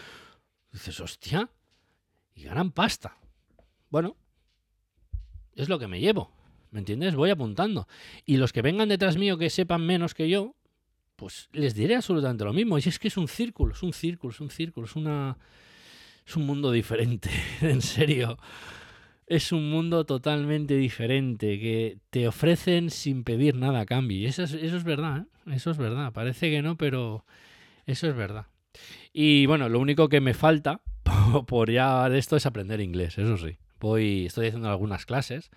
[0.73, 1.49] Dices, hostia,
[2.35, 3.17] y ganan pasta.
[3.89, 4.17] Bueno,
[5.55, 6.31] es lo que me llevo.
[6.71, 7.15] ¿Me entiendes?
[7.15, 7.87] Voy apuntando.
[8.25, 10.55] Y los que vengan detrás mío que sepan menos que yo,
[11.17, 12.79] pues les diré absolutamente lo mismo.
[12.79, 15.39] Y es que es un círculo, es un círculo, es un círculo, es una.
[16.27, 18.39] Es un mundo diferente, en serio.
[19.27, 24.19] Es un mundo totalmente diferente que te ofrecen sin pedir nada a cambio.
[24.19, 25.55] Y eso es, eso es verdad, ¿eh?
[25.55, 26.13] Eso es verdad.
[26.13, 27.25] Parece que no, pero
[27.87, 28.47] eso es verdad.
[29.13, 30.81] Y bueno, lo único que me falta
[31.47, 33.57] por ya esto es aprender inglés, eso sí.
[33.81, 35.51] Voy, estoy haciendo algunas clases,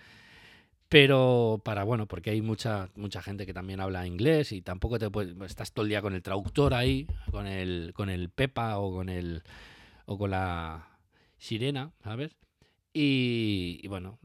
[0.89, 5.09] pero para bueno, porque hay mucha mucha gente que también habla inglés y tampoco te
[5.09, 8.91] puedes, estás todo el día con el traductor ahí, con el con el Pepa o
[8.91, 9.43] con el
[10.05, 10.97] o con la
[11.37, 12.35] sirena, ¿sabes?
[12.91, 14.19] Y, bueno,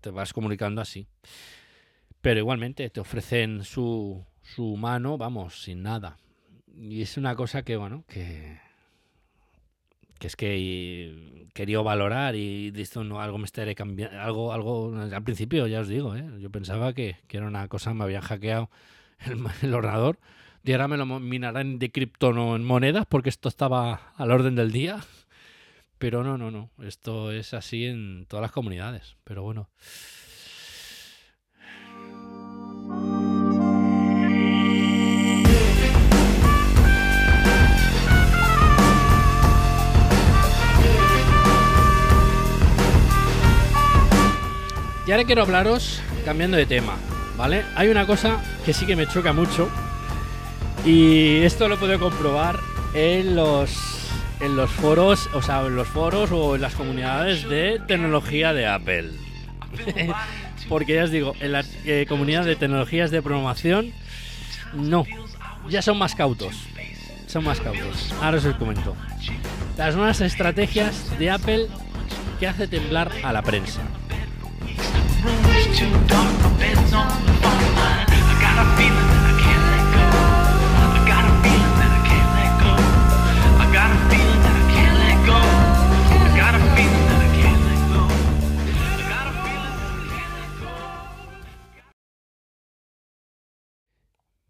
[0.00, 1.06] te vas comunicando así.
[2.20, 6.18] Pero igualmente te ofrecen su, su mano, vamos, sin nada.
[6.74, 8.58] Y es una cosa que, bueno, que,
[10.18, 14.20] que es que quería valorar y esto no, algo me estaré cambiando.
[14.20, 16.24] Algo, algo, al principio ya os digo, ¿eh?
[16.40, 18.70] yo pensaba que, que era una cosa, me habían hackeado
[19.26, 20.18] el, el ordenador.
[20.64, 24.54] Y ahora me lo minarán de cripto no en monedas porque esto estaba al orden
[24.54, 24.98] del día.
[25.98, 26.70] Pero no, no, no.
[26.82, 29.16] Esto es así en todas las comunidades.
[29.24, 29.68] Pero bueno.
[45.08, 46.94] Y ahora quiero hablaros, cambiando de tema,
[47.38, 47.64] ¿vale?
[47.76, 49.70] Hay una cosa que sí que me choca mucho.
[50.84, 52.60] Y esto lo he podido comprobar
[52.92, 53.70] en los,
[54.40, 58.66] en los foros, o sea, en los foros o en las comunidades de tecnología de
[58.66, 59.12] Apple.
[60.68, 63.94] Porque ya os digo, en la eh, comunidad de tecnologías de programación,
[64.74, 65.06] no.
[65.70, 66.54] Ya son más cautos.
[67.28, 68.12] Son más cautos.
[68.20, 68.94] Ahora os comento.
[69.78, 71.68] Las nuevas estrategias de Apple
[72.38, 73.80] que hace temblar a la prensa.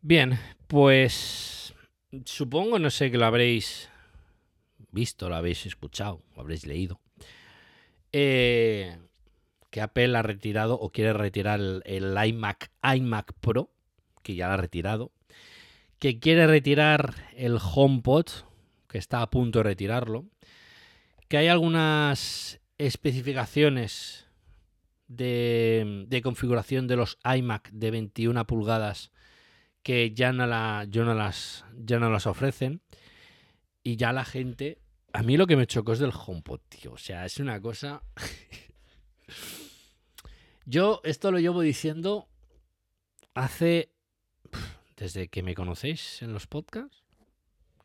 [0.09, 0.39] Bien,
[0.69, 1.75] pues
[2.25, 3.91] supongo, no sé que lo habréis
[4.91, 6.99] visto, lo habéis escuchado, lo habréis leído.
[8.11, 8.97] Eh,
[9.71, 13.71] que Apple ha retirado o quiere retirar el, iMac, iMac Pro,
[14.23, 15.13] que ya lo ha retirado.
[15.99, 18.27] Que quiere retirar el HomePod,
[18.89, 20.27] que está a punto de retirarlo.
[21.29, 24.27] Que hay algunas especificaciones
[25.09, 29.11] de, de configuración de los iMac de 21 pulgadas
[29.83, 32.83] que ya no, la, no las, ya no las ofrecen
[33.83, 34.79] y ya la gente
[35.13, 36.93] a mí lo que me chocó es del HomePod, tío.
[36.93, 38.03] O sea, es una cosa.
[40.65, 42.29] Yo esto lo llevo diciendo
[43.35, 43.93] hace.
[44.97, 47.05] Desde que me conocéis en los podcasts,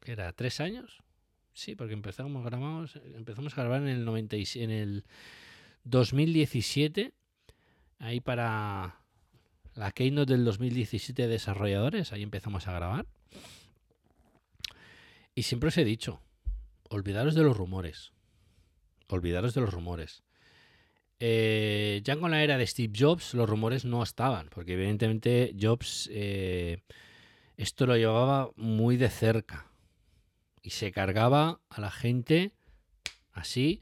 [0.01, 1.03] que era tres años.
[1.53, 5.05] Sí, porque empezamos, grabamos, empezamos a grabar en el 96, en el
[5.83, 7.13] 2017.
[7.99, 8.99] Ahí para
[9.75, 12.11] la Keynote del 2017 de desarrolladores.
[12.11, 13.05] Ahí empezamos a grabar.
[15.35, 16.21] Y siempre os he dicho,
[16.89, 18.11] olvidaros de los rumores.
[19.07, 20.23] Olvidaros de los rumores.
[21.19, 26.09] Eh, ya con la era de Steve Jobs, los rumores no estaban, porque evidentemente Jobs
[26.11, 26.81] eh,
[27.57, 29.67] esto lo llevaba muy de cerca
[30.61, 32.51] y se cargaba a la gente
[33.31, 33.81] así,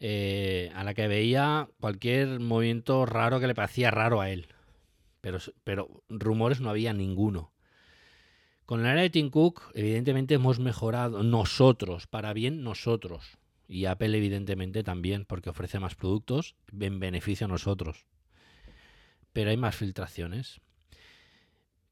[0.00, 4.48] eh, a la que veía cualquier movimiento raro que le parecía raro a él.
[5.20, 7.52] Pero, pero rumores no había ninguno.
[8.64, 13.39] Con la era de Tim Cook, evidentemente hemos mejorado nosotros, para bien nosotros.
[13.72, 18.04] Y Apple, evidentemente, también, porque ofrece más productos en beneficio a nosotros.
[19.32, 20.60] Pero hay más filtraciones.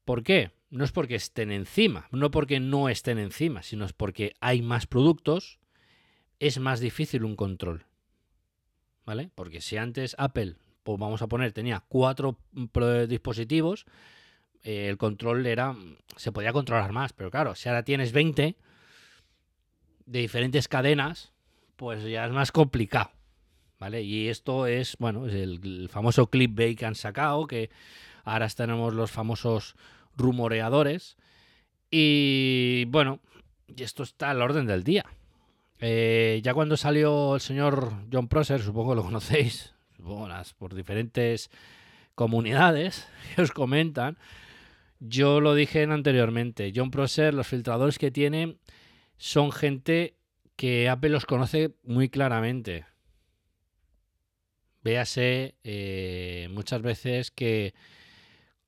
[0.03, 0.51] ¿Por qué?
[0.69, 4.87] No es porque estén encima, no porque no estén encima, sino es porque hay más
[4.87, 5.57] productos,
[6.39, 7.85] es más difícil un control.
[9.05, 9.29] ¿Vale?
[9.33, 12.37] Porque si antes Apple, pues vamos a poner, tenía cuatro
[12.73, 13.85] pro- dispositivos,
[14.63, 15.77] eh, el control era.
[16.17, 18.57] se podía controlar más, pero claro, si ahora tienes 20
[20.05, 21.31] de diferentes cadenas,
[21.79, 23.09] pues ya es más complicado.
[23.79, 24.03] ¿Vale?
[24.03, 27.69] Y esto es, bueno, es el, el famoso clickbait que han sacado, que
[28.25, 29.77] ahora tenemos los famosos
[30.17, 31.15] rumoreadores.
[31.89, 33.21] Y bueno,
[33.73, 35.05] y esto está al orden del día.
[35.79, 40.75] Eh, ya cuando salió el señor John Prosser, supongo que lo conocéis, supongo las, por
[40.75, 41.49] diferentes
[42.15, 44.17] comunidades que os comentan,
[44.99, 48.57] yo lo dije anteriormente, John Prosser, los filtradores que tiene
[49.17, 50.18] son gente
[50.59, 52.85] que Apple los conoce muy claramente.
[54.83, 57.73] Véase eh, muchas veces que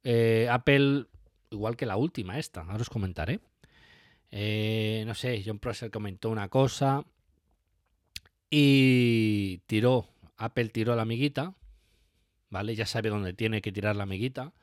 [0.06, 1.08] eh, Apple,
[1.50, 3.42] igual que la última esta, ahora os comentaré.
[4.32, 7.04] Eh, no sé, John Prosser comentó una cosa
[8.50, 11.56] y tiró, Apple tiró la amiguita,
[12.50, 12.74] ¿vale?
[12.74, 14.54] Ya sabe dónde tiene que tirar la amiguita.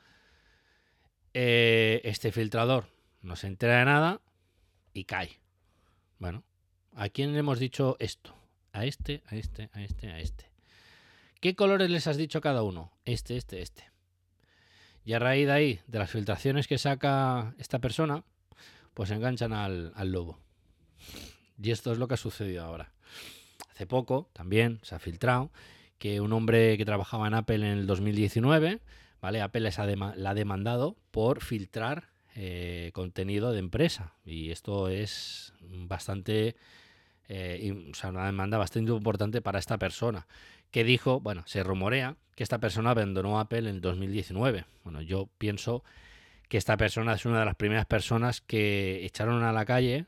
[1.35, 2.89] Este filtrador
[3.21, 4.23] no se entera de nada
[4.95, 5.39] y cae.
[6.19, 6.43] Bueno,
[6.99, 8.35] ¿a quién le hemos dicho esto?
[8.73, 10.51] A este, a este, a este, a este.
[11.41, 12.93] ¿Qué colores les has dicho a cada uno?
[13.05, 13.85] Este, este, este.
[15.05, 18.25] Y a raíz de ahí, de las filtraciones que saca esta persona,
[18.95, 20.39] pues enganchan al, lobo.
[21.63, 22.93] Y esto es lo que ha sucedido ahora.
[23.71, 25.51] Hace poco también se ha filtrado
[25.99, 28.81] que un hombre que trabajaba en Apple en el 2019,
[29.21, 29.41] ¿vale?
[29.41, 32.09] Apple la ha demandado por filtrar
[32.41, 34.15] eh, contenido de empresa.
[34.25, 36.55] Y esto es bastante,
[37.29, 40.27] eh, sea, una demanda bastante importante para esta persona.
[40.71, 44.65] Que dijo, bueno, se rumorea que esta persona abandonó Apple en el 2019.
[44.85, 45.83] Bueno, yo pienso
[46.49, 50.07] que esta persona es una de las primeras personas que echaron a la calle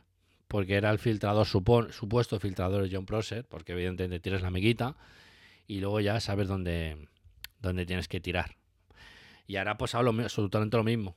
[0.49, 4.97] porque era el filtrador, supon- supuesto filtrador de John Prosser, porque evidentemente tienes la amiguita
[5.67, 7.09] y luego ya sabes dónde,
[7.61, 8.57] dónde tienes que tirar.
[9.47, 11.17] Y ahora pues hablo mi- absolutamente lo mismo.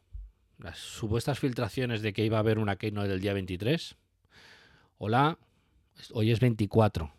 [0.60, 3.96] Las supuestas filtraciones de que iba a haber una keynote del día 23.
[5.00, 5.38] Hola,
[6.12, 7.14] hoy es 24.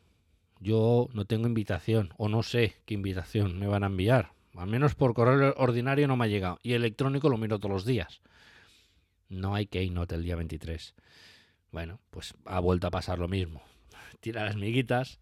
[0.61, 4.33] Yo no tengo invitación o no sé qué invitación me van a enviar.
[4.55, 6.59] Al menos por correo ordinario no me ha llegado.
[6.63, 8.21] Y electrónico lo miro todos los días.
[9.29, 10.95] No hay keynote el día 23.
[11.73, 13.63] Bueno, pues ha vuelto a pasar lo mismo.
[14.21, 15.21] Tira las miguitas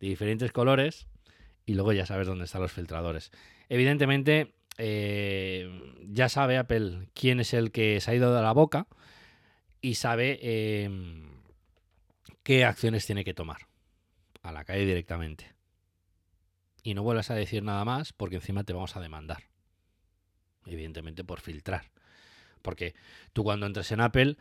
[0.00, 1.06] de diferentes colores
[1.66, 3.32] y luego ya sabes dónde están los filtradores.
[3.68, 5.70] Evidentemente, eh,
[6.08, 8.86] ya sabe Apple quién es el que se ha ido de la boca
[9.80, 10.90] y sabe eh,
[12.44, 13.66] qué acciones tiene que tomar.
[14.42, 15.52] A la calle directamente.
[16.82, 19.42] Y no vuelvas a decir nada más porque encima te vamos a demandar.
[20.66, 21.90] Evidentemente por filtrar.
[22.62, 22.94] Porque
[23.32, 24.36] tú cuando entres en Apple,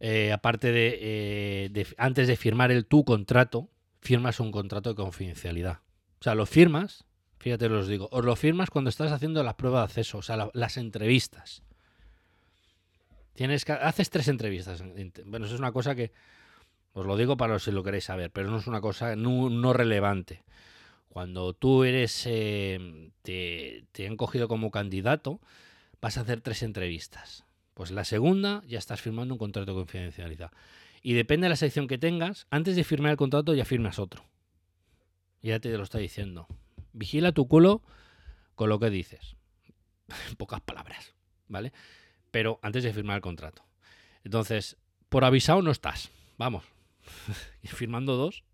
[0.00, 3.70] eh, aparte de, eh, de- antes de firmar el tu contrato,
[4.00, 5.80] firmas un contrato de confidencialidad.
[6.20, 7.04] O sea, lo firmas,
[7.38, 10.36] fíjate, os digo, os lo firmas cuando estás haciendo la prueba de acceso, o sea,
[10.36, 11.62] la- las entrevistas.
[13.34, 14.82] Tienes que, haces tres entrevistas.
[15.26, 16.12] Bueno, eso es una cosa que
[16.94, 19.72] os lo digo para si lo queréis saber, pero no es una cosa no, no
[19.72, 20.44] relevante.
[21.08, 25.40] Cuando tú eres, eh, te, te han cogido como candidato,
[26.00, 27.44] vas a hacer tres entrevistas.
[27.74, 30.52] Pues la segunda ya estás firmando un contrato de confidencialidad.
[31.02, 34.24] Y depende de la sección que tengas, antes de firmar el contrato ya firmas otro.
[35.42, 36.46] Ya te lo está diciendo.
[36.92, 37.82] Vigila tu culo
[38.54, 39.36] con lo que dices.
[40.28, 41.12] En pocas palabras,
[41.48, 41.72] ¿vale?
[42.30, 43.64] Pero antes de firmar el contrato.
[44.22, 44.76] Entonces,
[45.08, 46.10] por avisado no estás.
[46.38, 46.64] Vamos,
[47.64, 48.44] firmando dos.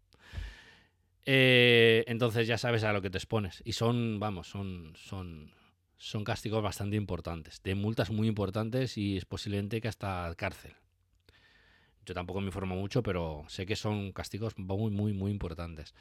[1.26, 3.62] Eh, entonces ya sabes a lo que te expones.
[3.64, 5.52] Y son, vamos, son, son,
[5.96, 10.74] son castigos bastante importantes, de multas muy importantes y es posiblemente que hasta cárcel.
[12.06, 15.94] Yo tampoco me informo mucho, pero sé que son castigos muy, muy, muy importantes.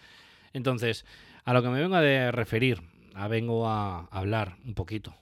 [0.53, 1.05] Entonces,
[1.43, 2.81] a lo que me vengo a referir,
[3.13, 5.15] a vengo a hablar un poquito,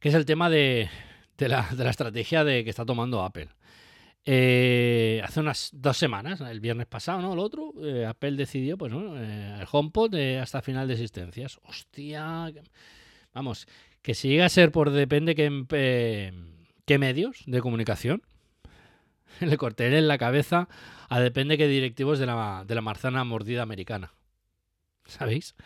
[0.00, 0.88] que es el tema de,
[1.38, 3.50] de, la, de la estrategia de que está tomando Apple.
[4.32, 7.32] Eh, hace unas dos semanas, el viernes pasado, ¿no?
[7.32, 9.20] El otro, eh, Apple decidió, pues, ¿no?
[9.20, 11.58] Eh, el HomePod hasta final de existencias.
[11.64, 12.52] Hostia.
[13.34, 13.66] Vamos,
[14.02, 16.32] que si llega a ser por depende qué,
[16.86, 18.22] qué medios de comunicación,
[19.40, 20.68] le corté en la cabeza
[21.08, 24.14] a depende qué directivos de la, de la marzana mordida americana.
[25.06, 25.56] ¿Sabéis?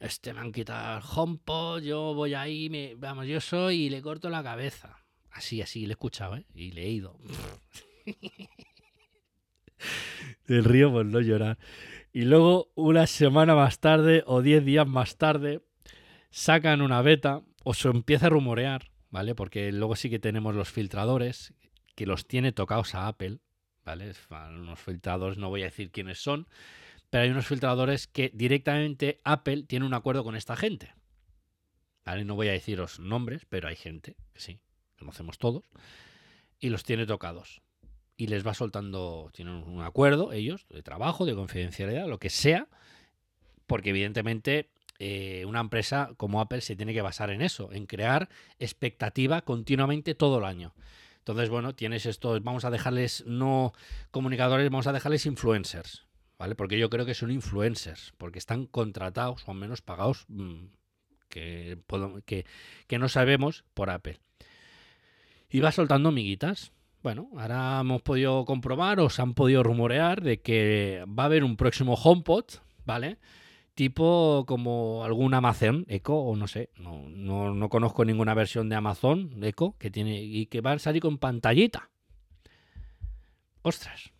[0.00, 4.02] Este me han quitado el HomePod, yo voy ahí, me, vamos, yo soy y le
[4.02, 4.98] corto la cabeza.
[5.38, 6.44] Así, así, le he escuchado, ¿eh?
[6.52, 7.16] Y le he ido.
[10.48, 11.58] El río por no llorar.
[12.12, 15.62] Y luego, una semana más tarde o diez días más tarde,
[16.32, 19.36] sacan una beta o se empieza a rumorear, ¿vale?
[19.36, 21.54] Porque luego sí que tenemos los filtradores,
[21.94, 23.38] que los tiene tocados a Apple,
[23.84, 24.12] ¿vale?
[24.56, 26.48] Unos filtradores, no voy a decir quiénes son,
[27.10, 30.96] pero hay unos filtradores que directamente Apple tiene un acuerdo con esta gente.
[32.04, 32.24] ¿Vale?
[32.24, 34.60] No voy a deciros nombres, pero hay gente que sí
[34.98, 35.64] conocemos todos,
[36.60, 37.62] y los tiene tocados.
[38.16, 42.68] Y les va soltando, tienen un acuerdo ellos, de trabajo, de confidencialidad, lo que sea,
[43.66, 48.28] porque evidentemente eh, una empresa como Apple se tiene que basar en eso, en crear
[48.58, 50.74] expectativa continuamente todo el año.
[51.18, 53.72] Entonces, bueno, tienes esto, vamos a dejarles no
[54.10, 56.06] comunicadores, vamos a dejarles influencers,
[56.38, 56.56] ¿vale?
[56.56, 60.64] Porque yo creo que son influencers, porque están contratados o al menos pagados mm,
[61.28, 61.78] que,
[62.24, 62.46] que,
[62.86, 64.18] que no sabemos por Apple
[65.50, 66.72] y va soltando miguitas.
[67.02, 71.44] Bueno, ahora hemos podido comprobar o se han podido rumorear de que va a haber
[71.44, 72.44] un próximo HomePod,
[72.84, 73.18] ¿vale?
[73.74, 78.74] Tipo como algún Amazon Echo o no sé, no, no, no conozco ninguna versión de
[78.74, 81.88] Amazon Echo que tiene y que va a salir con pantallita.
[83.62, 84.10] Ostras.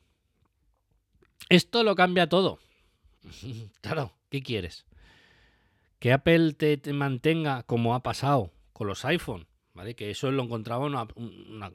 [1.49, 2.59] Esto lo cambia todo.
[3.81, 4.87] claro, ¿qué quieres?
[5.99, 9.49] Que Apple te, te mantenga como ha pasado con los iPhone
[9.95, 11.07] que eso lo encontraba una,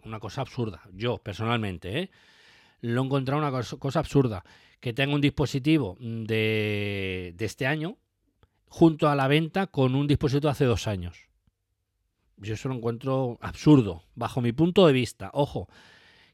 [0.03, 0.81] una, cosa absurda.
[0.93, 2.11] Yo, personalmente, ¿eh?
[2.81, 4.43] Lo he encontrado una cosa, absurda.
[4.79, 7.97] Que tenga un dispositivo de, de este año
[8.67, 11.29] junto a la venta con un dispositivo hace dos años.
[12.37, 15.29] Yo eso lo encuentro absurdo, bajo mi punto de vista.
[15.33, 15.69] Ojo,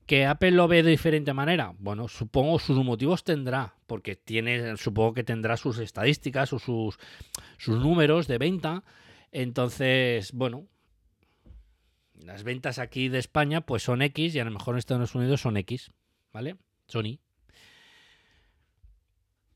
[0.10, 1.76] que Apple lo ve de diferente manera.
[1.78, 6.98] Bueno, supongo sus motivos tendrá, porque tiene, supongo que tendrá sus estadísticas o sus,
[7.60, 8.84] sus números de venta.
[9.32, 10.66] Entonces, bueno,
[12.20, 15.42] las ventas aquí de España pues son X y a lo mejor en Estados Unidos
[15.42, 15.92] son X,
[16.32, 16.58] ¿vale?
[16.88, 17.20] Sony.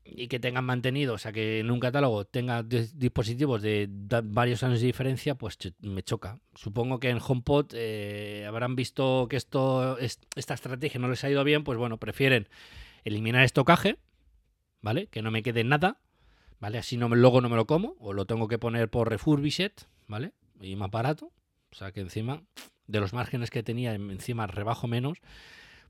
[0.06, 3.88] Y que tengan mantenido, o sea, que en un catálogo tenga dispositivos de
[4.24, 6.40] varios años de diferencia, pues me choca.
[6.54, 11.42] Supongo que en HomePod eh, habrán visto que esto, esta estrategia no les ha ido
[11.42, 12.48] bien, pues bueno, prefieren
[13.04, 13.98] eliminar estocaje,
[14.82, 15.06] ¿vale?
[15.06, 15.98] Que no me quede nada,
[16.60, 16.76] ¿vale?
[16.76, 19.72] Así no, luego no me lo como, o lo tengo que poner por refurbished,
[20.06, 20.32] ¿vale?
[20.60, 21.32] Y más barato.
[21.74, 22.40] O sea que encima
[22.86, 25.18] de los márgenes que tenía, encima rebajo menos.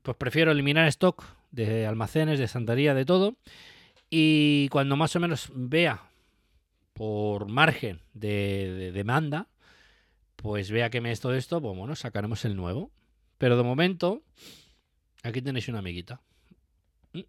[0.01, 3.35] Pues prefiero eliminar stock de almacenes, de santaría, de todo.
[4.09, 6.09] Y cuando más o menos vea
[6.93, 9.47] por margen de, demanda,
[10.35, 12.89] pues vea que me es todo esto, pues bueno, sacaremos el nuevo.
[13.37, 14.23] Pero de momento,
[15.21, 16.19] aquí tenéis una amiguita.
[17.13, 17.21] Mm.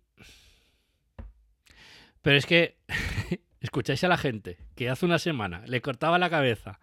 [2.23, 2.79] Pero es que
[3.61, 6.81] escucháis a la gente que hace una semana le cortaba la cabeza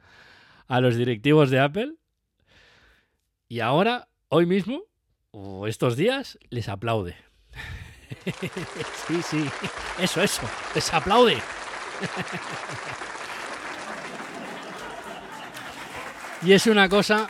[0.68, 1.96] a los directivos de Apple
[3.48, 4.84] y ahora, hoy mismo,
[5.32, 7.16] o estos días, les aplaude.
[9.08, 9.46] sí, sí,
[10.00, 10.42] eso, eso,
[10.74, 11.38] les aplaude.
[16.42, 17.28] y es una cosa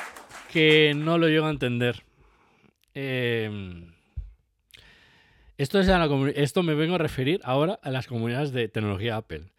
[0.52, 2.04] que no lo llego a entender.
[2.94, 3.94] Em,
[5.58, 5.90] esto, es
[6.36, 9.53] esto me vengo a referir ahora a las comunidades de tecnología Apple.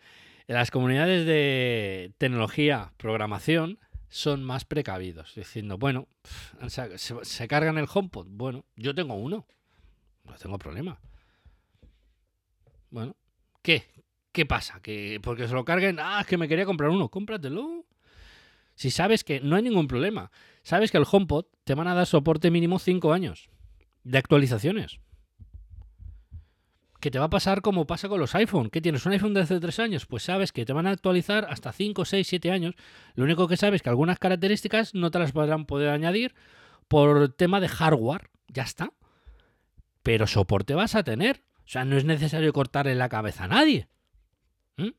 [0.46, 3.78] Las comunidades de tecnología, programación,
[4.08, 6.06] son más precavidos, diciendo, bueno,
[6.68, 8.26] se, cargan el HomePod.
[8.28, 9.46] Bueno, yo tengo uno,
[10.24, 11.00] no tengo problema.
[12.90, 13.16] Bueno,
[13.62, 13.86] ¿qué?
[14.32, 14.80] ¿Qué pasa?
[14.80, 15.98] ¿Que porque se lo carguen?
[15.98, 17.86] Ah, es que me quería comprar uno, cómpratelo.
[18.74, 20.30] Si sabes que no hay ningún problema,
[20.62, 23.48] sabes que el HomePod te van a dar soporte mínimo 5 años
[24.02, 25.00] de actualizaciones
[27.04, 28.70] que te va a pasar como pasa con los iPhone.
[28.70, 29.04] ¿Qué tienes?
[29.04, 30.06] ¿Un iPhone de hace 3 años?
[30.06, 32.76] Pues sabes que te van a actualizar hasta 5, 6, 7 años.
[33.14, 36.34] Lo único que sabes es que algunas características no te las podrán poder añadir
[36.88, 38.30] por tema de hardware.
[38.48, 38.90] Ya está.
[40.04, 41.42] pero soporte vas a tener.
[41.66, 43.88] O sea, no es necesario cortarle la cabeza a nadie.
[44.76, 44.90] ¿Mm?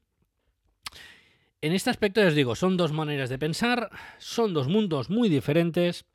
[1.62, 5.30] En este aspecto ya os digo, son dos maneras de pensar, son dos mundos muy
[5.30, 6.06] diferentes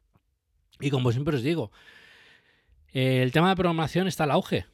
[0.80, 1.70] y como siempre os digo,
[2.93, 4.66] el tema de programación está al auge.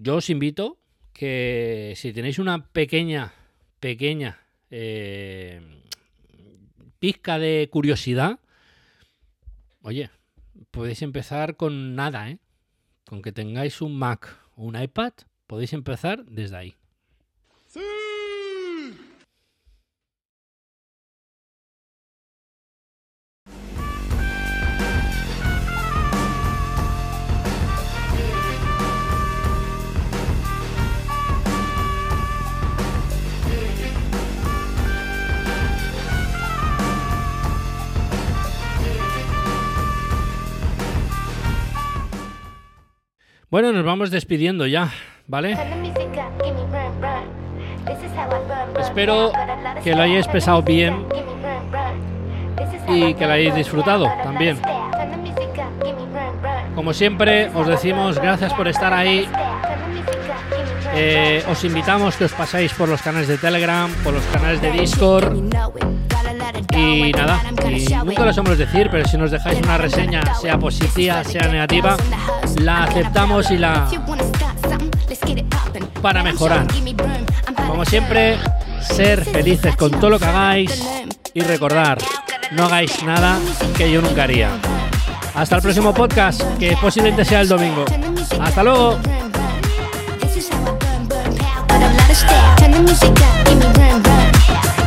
[0.00, 0.78] Yo os invito
[1.12, 3.34] que si tenéis una pequeña,
[3.80, 4.38] pequeña
[4.70, 5.60] eh,
[7.00, 8.38] pizca de curiosidad,
[9.82, 10.10] oye,
[10.70, 12.38] podéis empezar con nada, ¿eh?
[13.06, 15.14] Con que tengáis un Mac o un iPad,
[15.48, 16.77] podéis empezar desde ahí.
[43.50, 44.90] Bueno, nos vamos despidiendo ya,
[45.26, 45.56] ¿vale?
[48.78, 49.32] Espero
[49.82, 51.06] que lo hayáis pesado bien
[52.88, 54.58] y que lo hayáis disfrutado también.
[56.74, 59.26] Como siempre, os decimos gracias por estar ahí.
[60.94, 64.72] Eh, os invitamos que os pasáis por los canales de Telegram, por los canales de
[64.72, 65.97] Discord.
[66.78, 71.24] Y nada, y nunca lo sabemos decir, pero si nos dejáis una reseña, sea positiva,
[71.24, 71.96] sea negativa,
[72.60, 73.88] la aceptamos y la
[76.00, 76.66] para mejorar.
[77.66, 78.38] Como siempre,
[78.80, 80.86] ser felices con todo lo que hagáis
[81.34, 81.98] y recordar,
[82.52, 83.38] no hagáis nada
[83.76, 84.50] que yo nunca haría.
[85.34, 87.84] Hasta el próximo podcast, que posiblemente sea el domingo.
[88.40, 88.98] Hasta luego.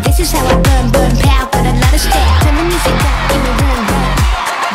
[0.03, 2.39] This is how I burn, burn, got a lot of style.
[2.41, 4.09] Turn the music up, me run, run.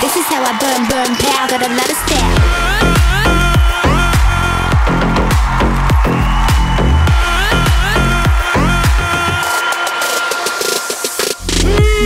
[0.00, 2.36] This is how I burn, burn, pow, got a lot of style.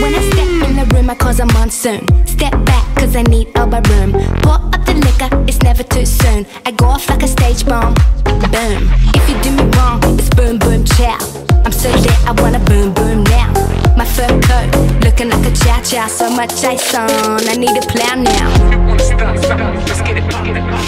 [0.01, 2.01] When I step in the room, I cause a monsoon.
[2.25, 4.11] Step back, cause I need elbow room.
[4.41, 6.45] Pour up the liquor, it's never too soon.
[6.65, 7.93] I go off like a stage bomb.
[8.25, 8.89] Boom.
[9.13, 11.19] If you do me wrong, it's boom, boom, chow.
[11.65, 13.80] I'm so lit, I wanna boom, boom now.
[13.97, 14.69] My fur coat,
[15.03, 18.49] looking like a cha cha, So much ice on, I need a plan now.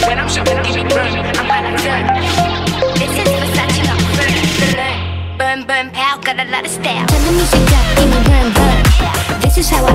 [0.07, 1.11] When I'm shooting, give me run.
[1.37, 2.05] I'm gonna turn.
[2.99, 5.37] This is Versace, not Burn.
[5.37, 7.05] Burn, burn, pow, got a lot of style.
[7.07, 9.41] Turn the music up, give me run, run.
[9.41, 9.92] This is how I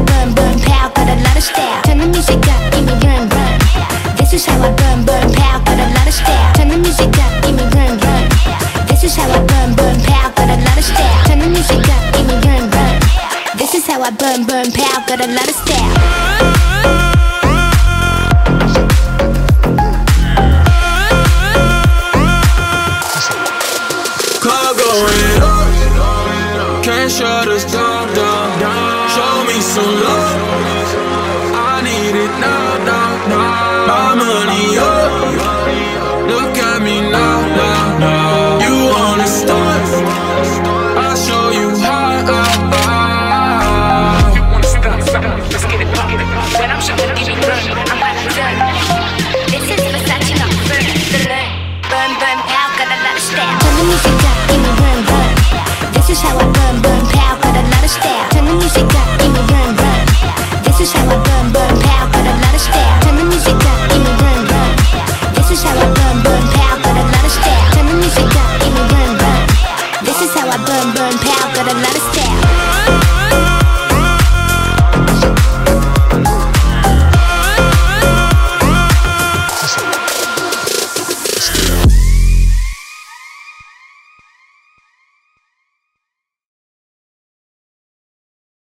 [14.28, 16.07] burn, burn, pow, got a lot of style.